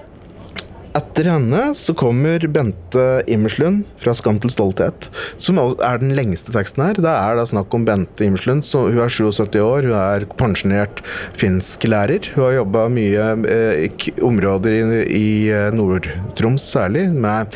[0.97, 6.81] Etter henne så kommer Bente Immerslund fra 'Skam til stolthet', som er den lengste teksten
[6.85, 6.97] her.
[6.97, 8.65] Det er da snakk om Bente Immerslund.
[8.73, 11.03] Hun er 77 år, hun er pensjonert
[11.37, 12.31] finsklærer.
[12.33, 17.53] Hun har jobba mye eh, i områder i, i eh, Nord-Troms særlig, med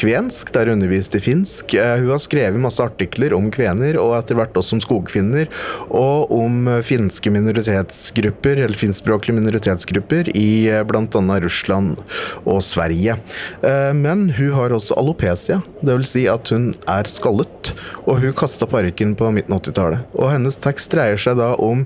[0.00, 1.74] kvensk, der hun underviste finsk.
[1.76, 5.50] Eh, Hun har skrevet masse artikler om kvener, og etter hvert også om skogfinner,
[5.88, 11.40] og om finske minoritetsgrupper, eller finskspråklige minoritetsgrupper i eh, bl.a.
[11.44, 12.00] Russland
[12.44, 13.18] og Sverige.
[13.62, 16.10] Eh, Men hun har også alopecia, dvs.
[16.10, 17.74] Si at hun er skallet,
[18.06, 20.08] og hun kasta parykken på midten av 80-tallet.
[20.16, 21.84] Og hennes tekst dreier seg da om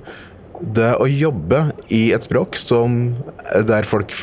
[0.74, 3.14] det å jobbe i et språk som,
[3.68, 4.14] der folk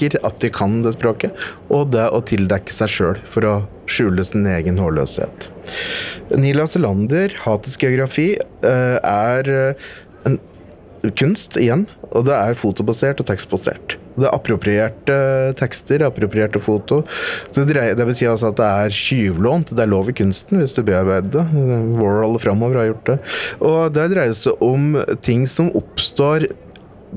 [0.00, 1.32] fordekker at de kan det språket,
[1.70, 5.50] og det å tildekke seg sjøl for å skjule sin egen hårløshet.
[6.36, 9.74] Nila Selander, 'Hatets geografi, eh, er eh,
[10.24, 10.38] en
[11.16, 13.96] kunst igjen, og det er fotobasert og tekstbasert.
[14.16, 17.04] Det er approprierte tekster, approprierte foto.
[17.54, 19.72] Det, dreier, det betyr altså at det er tyvlånt.
[19.72, 21.44] Det er lov i kunsten hvis du bearbeider det.
[21.96, 23.18] Warhol framover har gjort det.
[23.60, 26.50] Og det dreier seg om ting som oppstår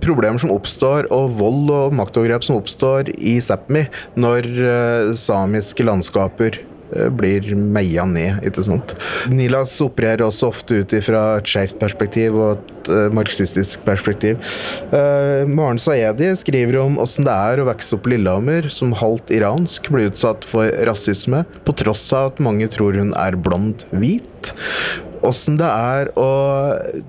[0.02, 3.86] Problemer som oppstår, og vold og maktovergrep som oppstår i Sápmi
[4.18, 8.96] når eh, samiske landskaper eh, blir meia ned, ikke sant.
[9.30, 14.42] Nilas opererer også ofte ut ifra et skjevt perspektiv og et eh, marxistisk perspektiv.
[14.90, 19.94] Uh, Maren Saedi skriver om åssen det er å vokse opp Lillehammer som halvt iransk,
[19.94, 24.56] bli utsatt for rasisme, på tross av at mange tror hun er blond hvit.
[25.24, 26.30] Åssen det er å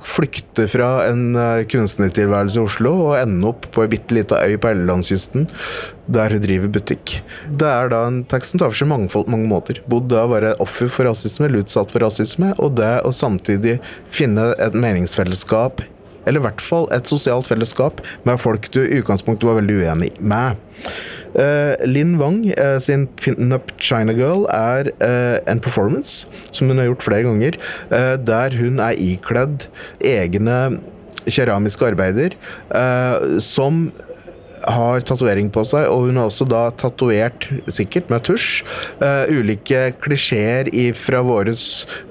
[0.07, 4.55] flykte fra en eh, kunstnertilværelse i Oslo og ende opp på ei bitte lita øy
[4.61, 5.49] på Ellelandskysten
[6.15, 7.17] der hun driver butikk.
[7.49, 9.81] Det er da en tekst som tar for seg mangfold på mange måter.
[9.91, 13.79] Bodd da å være offer for rasisme, eller utsatt for rasisme, og det å samtidig
[14.13, 15.83] finne et meningsfellesskap
[16.25, 20.11] eller i hvert fall et sosialt fellesskap med folk du i utgangspunktet var veldig uenig
[20.21, 20.57] med.
[21.35, 26.91] Uh, Linn Wang uh, sin Pin-Up China Girl er uh, en performance som hun har
[26.93, 27.59] gjort flere ganger,
[27.91, 29.67] der hun er ikledd
[30.05, 30.59] egne
[31.25, 32.35] keramiske arbeider
[33.43, 33.89] som
[34.69, 38.63] har tatovering på seg, og hun har også da tatovert, sikkert med tusj,
[39.03, 41.55] uh, ulike klisjeer fra våre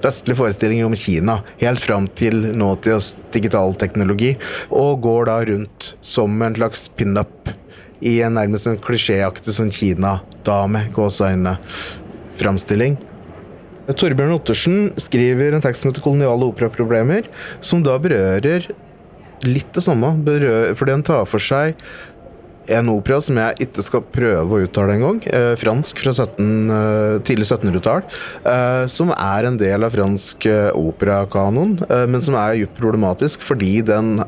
[0.04, 4.34] vestlige forestillinger om Kina, helt fram til nåtidas digital teknologi,
[4.70, 7.54] og går da rundt som en slags pin-up
[8.02, 11.56] i en nærmest en klisjéaktig sånn Kina-dame, gåseøyne,
[12.40, 12.96] framstilling.
[13.84, 17.28] Torbjørn Ottersen skriver en tekst som heter 'Koloniale operaproblemer',
[17.60, 18.70] som da berører
[19.44, 21.74] litt det samme, berører, fordi den tar for seg
[22.72, 25.20] en opera som jeg ikke skal prøve å uttale engang.
[25.28, 28.04] Eh, fransk fra 17, eh, tidlig 1700-tall.
[28.44, 33.44] Eh, som er en del av fransk eh, operakanon, eh, men som er dypt problematisk
[33.44, 34.24] fordi den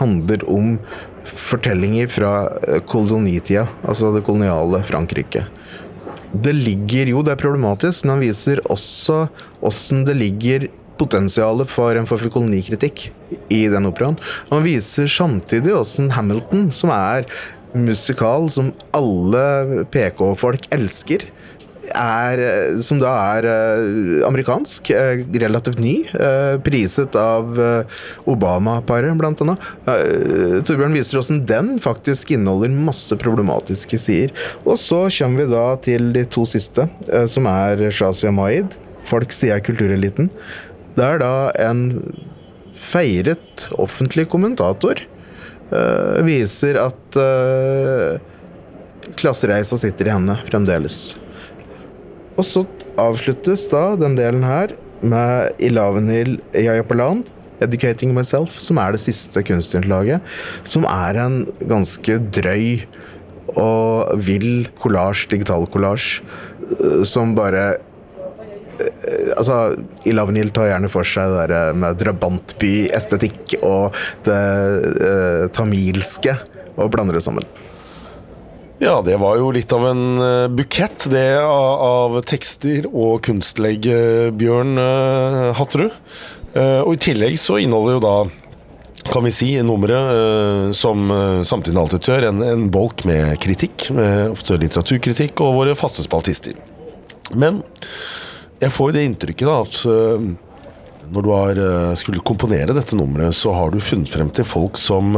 [0.00, 0.78] handler om
[1.26, 2.32] fortellinger fra
[2.66, 5.46] eh, kolonitida, altså det koloniale Frankrike.
[6.32, 9.26] Det ligger jo, det er problematisk, men han viser også
[9.64, 10.68] åssen det ligger
[11.00, 13.10] potensialet for en form for kolonikritikk
[13.52, 14.16] i den operaen.
[14.50, 17.28] Han viser samtidig åssen Hamilton, som er
[17.76, 21.26] musikal som alle PK-folk elsker.
[21.94, 22.40] Er,
[22.82, 25.94] som da er eh, amerikansk, eh, relativt ny.
[26.12, 29.12] eh, Priset av eh, Obama-paret.
[29.16, 34.34] Eh, Torbjørn viser hvordan den faktisk inneholder masse problematiske sider.
[34.64, 38.74] Og så kommer vi da til de to siste, eh, som er Shazia Maid.
[39.06, 40.30] Folk sier kultureliten.
[40.96, 41.34] Det er da
[41.68, 41.84] en
[42.76, 47.20] feiret offentlig kommentator eh, viser at
[49.16, 51.14] klassereisa sitter i henne fremdeles.
[52.36, 52.66] Og så
[53.00, 57.24] avsluttes da den delen her med Ilavenil Yayapalan,
[57.60, 60.20] 'Educating Myself', som er det siste kunstinnslaget.
[60.64, 62.84] Som er en ganske drøy
[63.56, 66.20] og vill kollasj, digital kollasj,
[66.76, 67.82] eh, som bare eh,
[69.36, 73.96] Altså, Ilavenil tar gjerne for seg det der med drabantby-estetikk og
[74.26, 74.42] det
[75.00, 76.36] eh, tamilske,
[76.76, 77.46] og blander det sammen.
[78.78, 84.26] Ja, det var jo litt av en eh, bukett, det, av, tekster og kunstlegg, eh,
[84.36, 85.94] Bjørn eh, Hatterud.
[86.52, 88.16] Eh, og i tillegg så inneholder jo da
[89.08, 91.04] kan vi si nummeret, som
[91.46, 93.84] samtidig alltid gjør, en, en bolk med kritikk.
[93.94, 96.56] Med ofte litteraturkritikk og våre faste spaltister.
[97.38, 97.60] Men
[98.58, 99.78] jeg får jo det inntrykket da at
[101.14, 101.60] når du har
[102.02, 105.14] skulle komponere dette nummeret, så har du funnet frem til folk som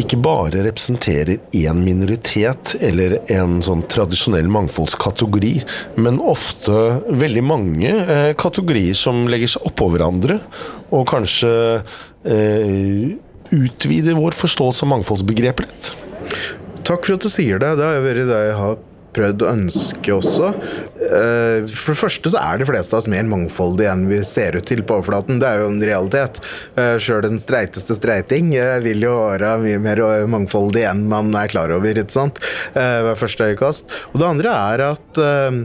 [0.00, 5.54] ikke bare representerer én minoritet eller en sånn tradisjonell mangfoldskategori,
[6.00, 6.74] men ofte
[7.08, 10.40] veldig mange eh, kategorier som legger seg oppå hverandre,
[10.92, 11.52] og kanskje
[12.28, 13.16] eh,
[13.56, 15.90] utvider vår forståelse av mangfoldsbegrepet litt.
[16.86, 17.72] Takk for at du sier det.
[17.78, 18.76] Det har vært det jeg har
[19.16, 20.52] prøvd å ønske også.
[21.06, 24.58] Eh, For det første så er de fleste av oss mer mangfoldige enn vi ser
[24.58, 25.40] ut til på overflaten.
[25.42, 26.40] Det er jo en realitet.
[27.02, 31.72] Sjøl den streiteste streiting eh, vil jo være mye mer mangfoldig enn man er klar
[31.74, 32.40] over, ikke sant?
[32.76, 33.92] Eh, ved første øyekast.
[34.12, 35.60] Og det andre er at eh,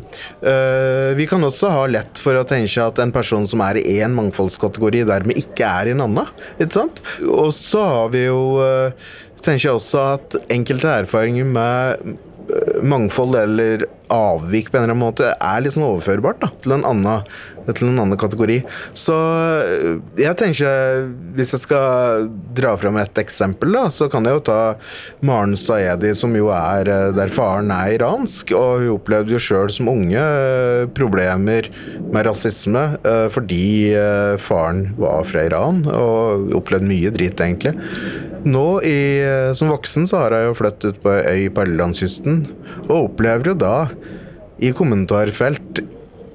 [0.51, 3.99] eh, vi kan også ha lett for å tenke at en person som er i
[4.01, 6.29] én mangfoldskategori, dermed ikke er i en annen.
[6.57, 7.01] Ikke sant?
[7.25, 9.11] Og så har vi jo eh,
[9.41, 12.19] tenker jeg også at enkelte erfaringer med eh,
[12.81, 16.85] mangfold eller avvik på en eller annen måte er litt sånn overførbart da, til, en
[16.87, 17.27] annen,
[17.71, 18.59] til en annen kategori.
[18.97, 21.07] Så eh, jeg tenker,
[21.37, 24.59] hvis jeg skal dra fram et eksempel, da, så kan jeg jo ta
[25.25, 28.53] Maren Saedi, som jo er eh, der faren er iransk.
[28.57, 31.69] Og hun opplevde jo sjøl som unge eh, problemer
[32.11, 32.81] med rasisme
[33.31, 33.93] fordi
[34.41, 37.73] faren var fra Iran, og opplevde mye drit, egentlig.
[38.41, 39.21] Nå i,
[39.57, 42.39] som voksen så har jeg jo flyttet ut på ei øy på Ellelandskysten,
[42.87, 43.75] og opplever jo da
[44.61, 45.81] i kommentarfelt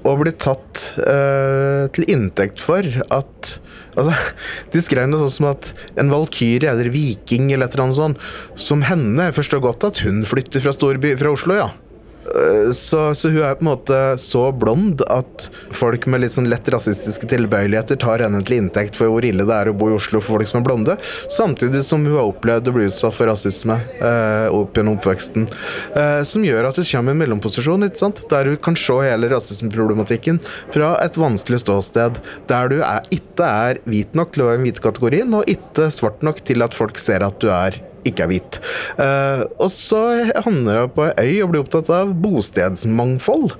[0.07, 3.57] og bli tatt uh, til inntekt for at
[3.97, 4.13] Altså,
[4.73, 8.25] de skrev noe sånt som at en valkyrie eller viking eller et eller annet sånt,
[8.53, 11.71] som henne forstår godt at hun flytter fra storby fra Oslo, ja.
[12.35, 16.49] Eh, Så, så hun er på en måte så blond at folk med litt sånn
[16.51, 19.95] lett rasistiske tilbøyeligheter tar henne til inntekt for hvor ille det er å bo i
[19.95, 20.97] Oslo for folk som er blonde,
[21.33, 25.47] samtidig som hun har opplevd å bli utsatt for rasisme eh, opp gjennom oppveksten.
[25.95, 28.23] Eh, som gjør at hun kommer i en mellomposisjon, ikke sant?
[28.31, 30.41] der hun kan se hele rasismeproblematikken
[30.75, 32.19] fra et vanskelig ståsted,
[32.51, 36.25] der du er, ikke er hvit nok til å være hvite kategorien og ikke svart
[36.25, 38.59] nok til at folk ser at du er ikke er hvit.
[39.01, 40.03] Eh, og så
[40.45, 43.57] havner hun på ei øy og blir opptatt av bostedsmangfold.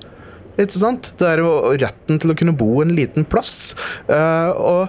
[0.58, 1.12] Ikke sant?
[1.20, 3.74] Det er jo retten til å kunne bo en liten plass.
[4.08, 4.88] eh, og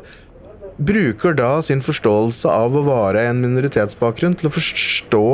[0.80, 5.26] bruker da sin forståelse av å være en minoritetsbakgrunn til å forstå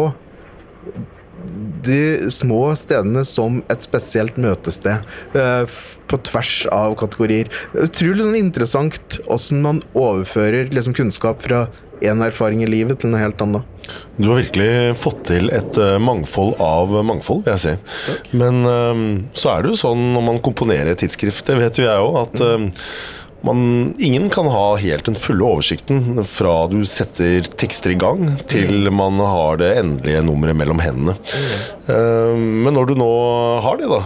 [1.86, 5.06] de små stedene som et spesielt møtested
[5.38, 5.76] eh,
[6.10, 7.52] på tvers av kategorier.
[7.78, 11.68] Utrolig sånn interessant hvordan man overfører liksom, kunnskap fra
[12.04, 13.72] én erfaring i livet til noe helt annet.
[14.18, 18.32] Du har virkelig fått til et eh, mangfold av mangfold, vil jeg si.
[18.38, 19.04] Men eh,
[19.38, 22.18] så er det jo sånn når man komponerer et tidsskrift, det vet jo jeg òg,
[22.24, 22.88] at eh,
[23.46, 23.60] man,
[24.02, 29.22] ingen kan ha helt den fulle oversikten fra du setter tekster i gang, til man
[29.22, 31.18] har det endelige nummeret mellom hendene.
[31.86, 33.12] Eh, men når du nå
[33.66, 34.02] har det, da,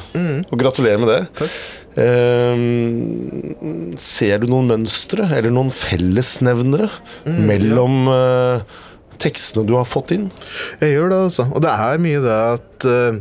[0.49, 1.51] og gratulerer med det
[1.99, 2.61] eh,
[3.99, 6.89] Ser du noen mønstre, eller noen fellesnevnere,
[7.27, 8.77] mellom eh,
[9.19, 10.29] tekstene du har fått inn?
[10.81, 11.49] Jeg gjør det, altså.
[11.53, 13.19] Og det er mye det at eh,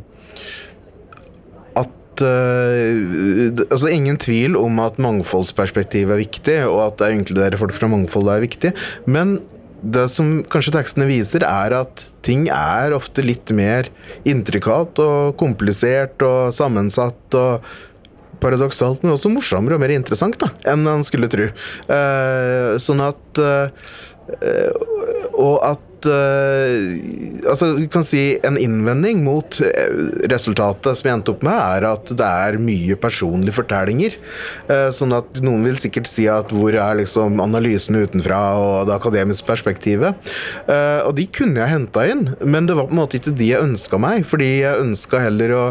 [1.84, 7.60] At eh, Altså, ingen tvil om at mangfoldsperspektivet er viktig, og at det å inkludere
[7.60, 8.74] folk fra mangfold er viktig.
[9.10, 9.38] Men
[9.78, 13.86] det som kanskje tekstene viser, er at ting er ofte litt mer
[14.26, 17.68] intrikat og komplisert og sammensatt og
[18.42, 21.50] paradoksalt, men også morsommere og mer interessant da, enn man skulle tro.
[21.90, 23.68] Uh, sånn at uh,
[25.38, 26.98] Og at eh,
[27.48, 29.56] Altså, du kan si en innvending mot
[30.30, 34.14] resultatet som jeg endte opp med, er at det er mye personlige fortellinger.
[34.94, 39.48] Sånn at noen vil sikkert si at hvor er liksom analysene utenfra og det akademiske
[39.48, 40.28] perspektivet?
[41.08, 43.64] Og de kunne jeg henta inn, men det var på en måte ikke de jeg
[43.64, 45.64] ønska meg, fordi jeg ønska heller å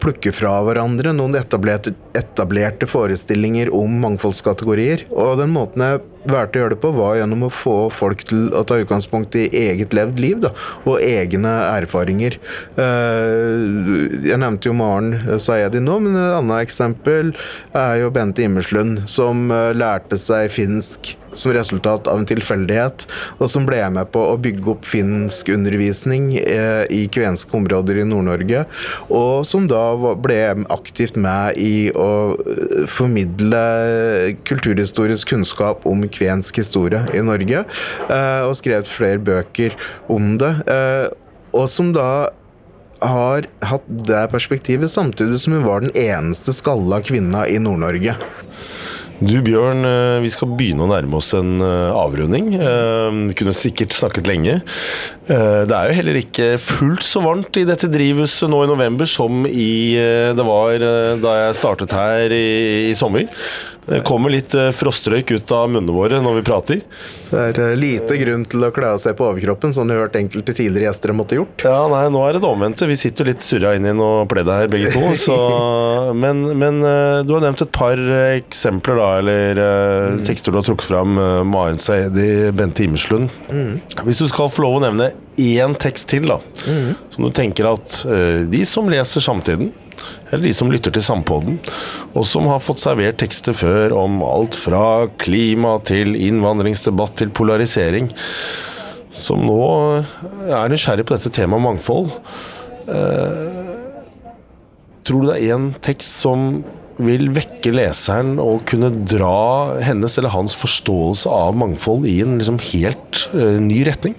[0.00, 5.06] plukke fra hverandre noen etablerte, etablerte forestillinger om mangfoldskategorier.
[5.12, 8.50] Og den måten jeg valgte å gjøre det på, var gjennom å få folk til
[8.56, 10.52] å ta utgangspunkt i eget levd liv da,
[10.84, 12.36] og egne erfaringer.
[12.76, 17.32] Eh, Jeg nevnte jo Maren Sayedi nå, men et annet eksempel
[17.76, 23.06] er jo Bente Immerslund, som eh, lærte seg finsk som resultat av en tilfeldighet,
[23.38, 28.06] og som ble med på å bygge opp finsk undervisning eh, i kvenske områder i
[28.08, 28.64] Nord-Norge,
[29.14, 29.84] og som da
[30.18, 30.40] ble
[30.74, 32.34] aktivt med i å
[32.90, 33.62] formidle
[34.48, 37.64] kulturhistorisk kunnskap om kvensk historie i Norge,
[38.08, 39.76] eh, og skrevet flere bøker
[40.10, 41.08] om det, eh,
[41.56, 42.30] og som da
[43.00, 48.18] har hatt det perspektivet, samtidig som hun var den eneste skalla kvinna i Nord-Norge.
[49.20, 52.52] Du Bjørn, eh, vi skal begynne å nærme oss en avrunding.
[52.56, 54.60] Vi kunne sikkert snakket lenge.
[55.28, 59.44] Det er jo heller ikke fullt så varmt i dette drivhuset nå i november som
[59.48, 59.96] i,
[60.36, 60.80] det var
[61.20, 63.28] da jeg startet her i, i sommer.
[63.86, 66.82] Det kommer litt eh, frostrøyk ut av munnene våre når vi prater.
[67.30, 70.04] Det er eh, lite grunn til å kle av seg på overkroppen, som du har
[70.04, 71.64] hørt enkelte tidligere gjester har måttet gjort.
[71.64, 72.88] Ja, nei, nå er det det omvendte.
[72.90, 75.02] Vi sitter jo litt surra inn i noe pledd her, begge to.
[75.18, 75.38] Så,
[76.22, 78.04] men, men eh, du har nevnt et par
[78.36, 80.22] eksempler, da, eller mm.
[80.28, 81.18] tekster du har trukket fram.
[81.50, 83.32] Maren Saedi, Bente Imslund.
[84.04, 85.10] Hvis du skal få lov å nevne
[85.40, 86.38] én tekst til, da,
[87.10, 88.02] som du tenker at
[88.50, 89.72] de som leser Samtiden,
[90.30, 91.58] eller de som lytter til Sampodden,
[92.14, 98.10] og som har fått servert tekster før om alt fra klima til innvandringsdebatt til polarisering,
[99.10, 99.62] som nå
[100.46, 102.12] er nysgjerrig på dette temaet mangfold.
[102.90, 103.48] Eh,
[105.06, 106.62] tror du det er én tekst som
[107.00, 112.60] vil vekke leseren og kunne dra hennes eller hans forståelse av mangfold i en liksom
[112.70, 114.16] helt eh, ny retning?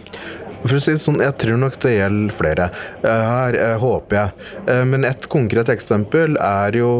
[0.61, 2.67] For å si det sånn, Jeg tror nok det gjelder flere.
[3.01, 4.49] Eh, Her eh, håper jeg.
[4.67, 6.91] Eh, Men et konkret eksempel er jo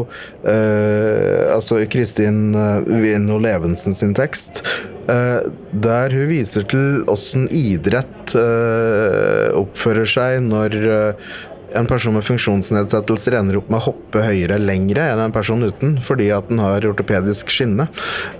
[0.44, 2.52] eh, altså Kristin
[2.86, 4.62] Vinno Levensen sin tekst.
[5.02, 8.36] der hun viser til åssen idrett
[9.58, 10.76] oppfører seg når
[11.78, 15.96] en person med funksjonsnedsettelser ender opp med å hoppe høyere lengre enn en person uten,
[16.04, 17.88] fordi at den har ortopedisk skinne.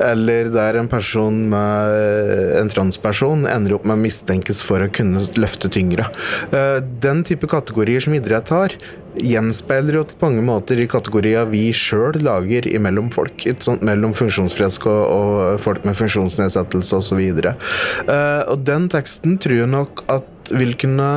[0.03, 5.25] Eller der en person med en transperson ender opp med å mistenkes for å kunne
[5.39, 6.09] løfte tyngre.
[6.53, 8.75] Eh, Den type kategorier som idrett har,
[9.19, 13.45] gjenspeiler jo på mange måter i kategorier vi sjøl lager imellom folk.
[13.61, 13.85] Sant?
[13.85, 17.21] Mellom funksjonsfriske og, og folk med funksjonsnedsettelse osv.
[17.21, 21.11] Uh, og den teksten tror jeg nok at vil kunne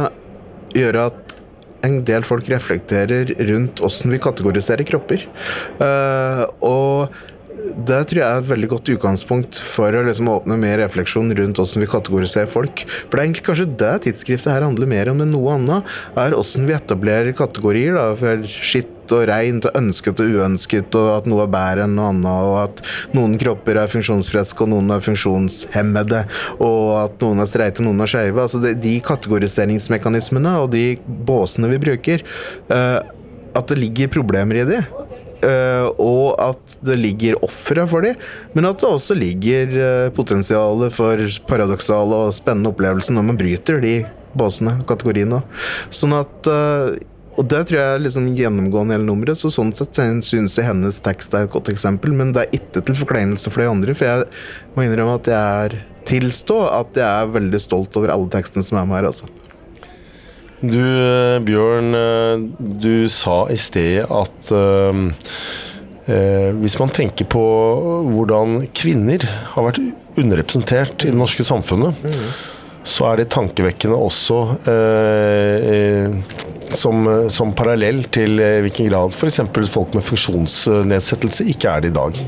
[0.75, 1.24] gjøre at
[1.85, 5.25] en del folk reflekterer rundt åssen vi kategoriserer kropper.
[5.83, 7.15] Eh, og
[7.65, 11.59] det tror jeg er et veldig godt utgangspunkt for å liksom åpne mer refleksjon rundt
[11.59, 12.83] hvordan vi kategoriserer folk.
[12.87, 15.95] For det er egentlig kanskje det tidsskriftet her handler mer om enn noe annet.
[16.15, 21.09] Er Hvordan vi etablerer kategorier da, for skitt og reint og ønsket og uønsket, og
[21.13, 22.81] at noe er bedre enn noe annet, og at
[23.17, 26.23] noen kropper er funksjonsfriske og noen er funksjonshemmede,
[26.57, 28.45] og at noen er streite og noen er skeive.
[28.45, 32.25] Altså de, de kategoriseringsmekanismene og de båsene vi bruker,
[32.71, 33.01] uh,
[33.55, 34.81] at det ligger problemer i de.
[35.45, 38.21] Eh, og at det ligger ofre for dem,
[38.55, 43.81] men at det også ligger uh, potensialet for paradoksale og spennende opplevelser når man bryter
[43.83, 43.97] de
[44.35, 45.43] båsene, kategoriene.
[45.93, 46.95] Sånn at eh,
[47.35, 51.01] og det tror jeg er liksom gjennomgående hele nummeret, så sånn sett syns jeg hennes
[51.03, 54.07] tekst er et godt eksempel, men det er ikke til forkleinelse for de andre, for
[54.07, 54.29] jeg
[54.71, 55.75] må innrømme at jeg er
[56.07, 59.27] tilstå at jeg er veldig stolt over alle tekstene som er med her, altså.
[60.61, 65.01] Du, eh, Bjørn, eh, du sa i sted at eh,
[66.07, 67.43] eh, hvis man tenker på
[68.07, 69.81] hvordan kvinner har vært
[70.15, 71.99] underrepresentert i det norske samfunnet,
[72.85, 74.39] så er det tankevekkende også
[74.71, 76.15] eh,
[76.75, 77.03] som,
[77.33, 79.41] som parallell til hvilken grad f.eks.
[79.73, 82.23] folk med funksjonsnedsettelse ikke er det i dag.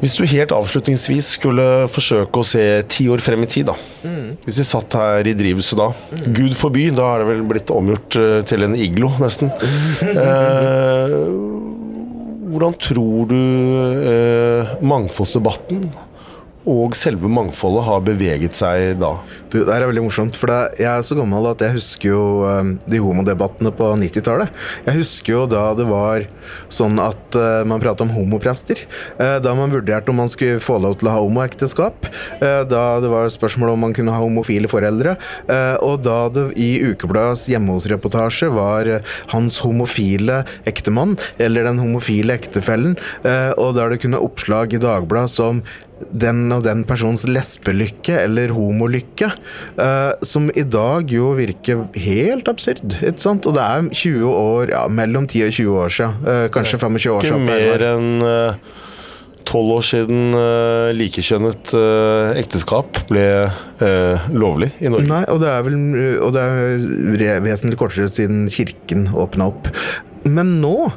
[0.00, 3.76] Hvis du helt avslutningsvis skulle forsøke å se ti år frem i tid, da.
[4.46, 5.90] Hvis vi satt her i drivhuset da.
[6.32, 9.52] Gud forby, da er det vel blitt omgjort eh, til en iglo, nesten.
[10.20, 11.12] Eh,
[12.50, 13.36] hvordan tror du
[14.10, 15.84] eh, mangfoldsdebatten
[16.68, 19.14] og selve mangfoldet har beveget seg da?
[19.48, 22.74] Du, det er veldig morsomt, for jeg er så gammel at jeg husker jo um,
[22.84, 24.52] de homodebattene på 90-tallet.
[24.84, 26.26] Jeg husker jo da det var
[26.72, 28.84] sånn at uh, man pratet om homoprester.
[29.16, 32.10] Uh, da man vurderte om man skulle få lov til å ha homoekteskap.
[32.40, 35.16] Da det var spørsmål om man kunne ha homofile foreldre.
[35.84, 38.88] Og da det i Ukebladets hjemme hos-reportasje var
[39.32, 42.96] hans homofile ektemann, eller den homofile ektefellen,
[43.60, 45.62] og der det kunne oppslag i Dagbladet som
[46.10, 49.30] den og den persons lesbelykke eller homolykke,
[49.78, 52.98] uh, som i dag jo virker helt absurd.
[53.00, 53.48] Ikke sant?
[53.48, 56.22] Og det er 20 år, ja, mellom 10 og 20 år siden.
[56.26, 57.50] Uh, kanskje 25 år siden.
[57.50, 58.08] Ikke mer enn
[59.48, 65.08] tolv år siden uh, likekjønnet uh, ekteskap ble uh, lovlig i Norge.
[65.10, 65.78] Nei, og det er vel
[66.20, 69.70] Og det er vesentlig kortere siden kirken åpna opp.
[70.28, 70.90] Men nå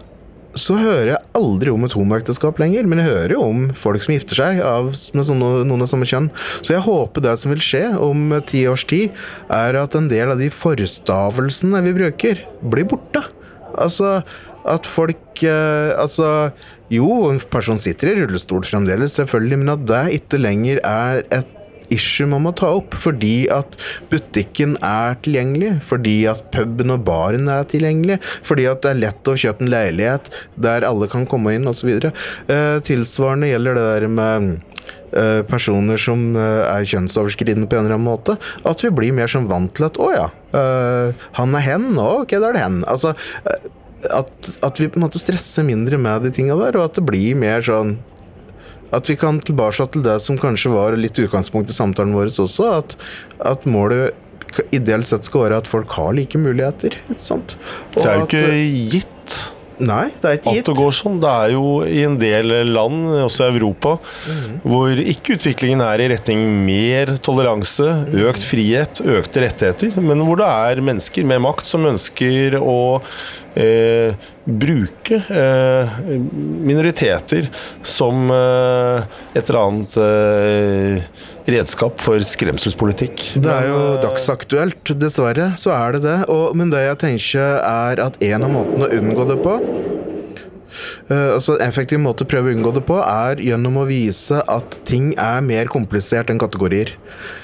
[0.59, 4.13] så hører jeg aldri om et homoekteskap lenger, men jeg hører jo om folk som
[4.15, 6.29] gifter seg av, med sånne, noen av samme kjønn.
[6.61, 9.13] Så jeg håper det som vil skje om ti års tid,
[9.53, 13.25] er at en del av de forstavelsene vi bruker, blir borte.
[13.73, 14.19] Altså
[14.69, 16.27] at folk eh, Altså
[16.93, 21.59] jo, en person sitter i rullestol fremdeles, selvfølgelig, men at det ikke lenger er et
[21.93, 23.77] issue man må ta opp, fordi at
[24.11, 29.31] butikken er tilgjengelig, fordi at puben og baren er tilgjengelig, fordi at det er lett
[29.31, 30.29] å kjøpe en leilighet
[30.67, 31.91] der alle kan komme inn, osv.
[31.97, 34.49] Eh, tilsvarende gjelder det der med
[35.11, 38.37] eh, personer som eh, er kjønnsoverskridende på en eller annen måte.
[38.67, 40.27] At vi blir mer sånn vant til at å ja,
[40.57, 42.81] eh, han er hen, ok, da er det hen.
[42.89, 43.15] Altså,
[44.11, 47.05] at, at vi på en måte stresser mindre med de tinga der, og at det
[47.07, 47.97] blir mer sånn
[48.93, 52.67] At vi kan tilbake til det som kanskje var litt utgangspunkt i samtalen vår også,
[52.77, 52.95] at,
[53.43, 54.13] at målet
[54.75, 56.93] ideelt sett skal være at folk har like muligheter.
[57.09, 57.55] Ikke sant?
[57.95, 60.67] Og Det er jo at- ikke gitt Nei, det er ikke at gitt.
[60.69, 61.19] det går sånn.
[61.23, 63.95] Det er jo i en del land, også i Europa,
[64.61, 67.87] hvor ikke utviklingen er i retning mer toleranse,
[68.27, 72.79] økt frihet, økte rettigheter, men hvor det er mennesker med makt som ønsker å
[73.59, 74.13] eh,
[74.43, 75.99] bruke eh,
[76.69, 77.49] minoriteter
[77.81, 81.05] som eh, et eller annet eh,
[81.49, 83.25] redskap for skremselspolitikk.
[83.43, 85.51] Det er jo dagsaktuelt, dessverre.
[85.59, 86.19] Så er det det.
[86.31, 89.57] Og, men det jeg tenker er at en av måtene å unngå det på
[91.05, 94.79] Uh, altså effektiv måte å prøve å unngå det på, er gjennom å vise at
[94.89, 96.95] ting er mer komplisert enn kategorier.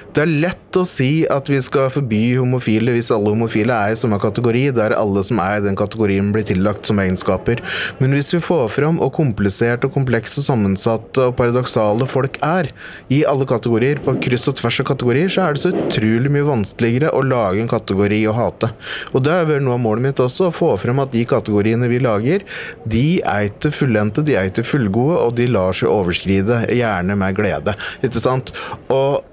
[0.10, 3.99] Det er lett å si at vi skal forby homofile hvis alle homofile er i
[3.99, 7.62] samme kategori, der alle som er i den kategorien blir tillagt som egenskaper.
[8.01, 12.72] Men hvis vi får fram hvor komplisert og komplekse og sammensatte og paradoksale folk er
[13.14, 16.47] i alle kategorier, på kryss og tvers av kategorier, så er det så utrolig mye
[16.47, 18.72] vanskeligere å lage en kategori å hate.
[19.14, 21.89] Og det er vel noe av målet mitt også, å få frem at de kategoriene
[21.91, 22.45] vi lager,
[22.89, 27.38] de er ikke fullendte, de er ikke fullgode, og de lar seg overskride, gjerne med
[27.38, 27.78] glede.
[28.05, 28.53] Ikke sant?
[28.93, 29.26] Og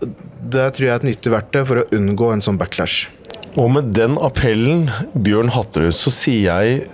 [0.52, 3.06] det tror jeg er et nyttig verktøy for å unngå en sånn backlash.
[3.56, 6.88] Og med den appellen, Bjørn Hatterud, så sier jeg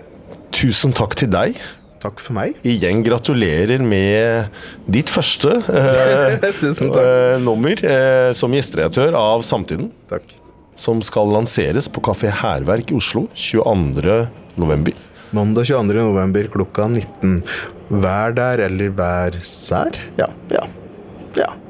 [0.54, 1.58] tusen takk til deg.
[2.02, 2.56] Takk for meg.
[2.66, 4.50] Igjen gratulerer med
[4.90, 9.92] ditt første eh, eh, nummer eh, som gjesteredaktør av Samtiden.
[10.10, 10.34] Takk.
[10.78, 14.18] Som skal lanseres på Kafé Hærverk i Oslo 22.
[14.58, 14.98] november.
[15.32, 16.02] Mandag 22.
[16.02, 17.38] november klokka 19.
[18.02, 19.98] Vær der eller vær sær?
[20.18, 20.31] Ja.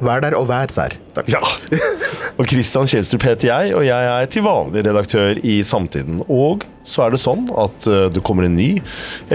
[0.02, 0.96] Vær der og vær sær.
[1.14, 1.30] Takk.
[1.30, 1.42] Ja.
[2.40, 6.22] Og Christian Kjelstrup heter jeg, og jeg er til vanlig redaktør i Samtiden.
[6.32, 8.70] Og så er det sånn at eh, det kommer en ny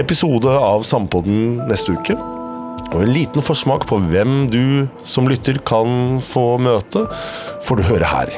[0.00, 2.16] episode av Sampodden neste uke.
[2.88, 7.06] Og en liten forsmak på hvem du som lytter kan få møte,
[7.64, 8.34] får du høre her.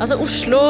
[0.00, 0.62] Altså Oslo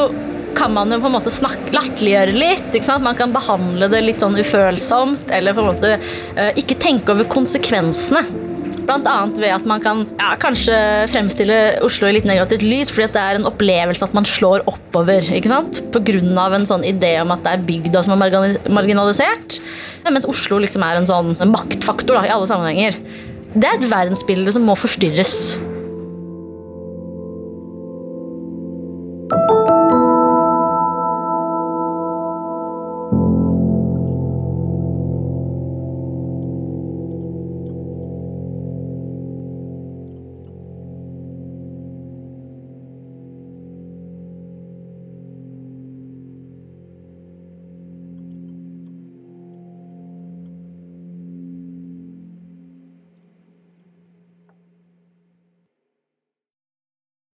[0.59, 2.71] kan man jo på en måte snakke, latterliggjøre litt.
[2.75, 3.07] Ikke sant?
[3.07, 7.29] Man kan behandle det litt sånn ufølsomt, eller på en måte eh, ikke tenke over
[7.31, 8.50] konsekvensene.
[8.91, 10.77] Annet ved at man kan ja, kanskje
[11.13, 15.25] fremstille Oslo i litt negativt lys, fordi det er en opplevelse at man slår oppover.
[15.37, 15.83] ikke sant?
[16.41, 18.37] Av en sånn idé om at det er bygda som er
[18.69, 19.61] marginalisert.
[20.11, 22.99] Mens Oslo liksom er en sånn maktfaktor da, i alle sammenhenger.
[23.55, 25.59] Det er et verdensbilde som må forstyrres.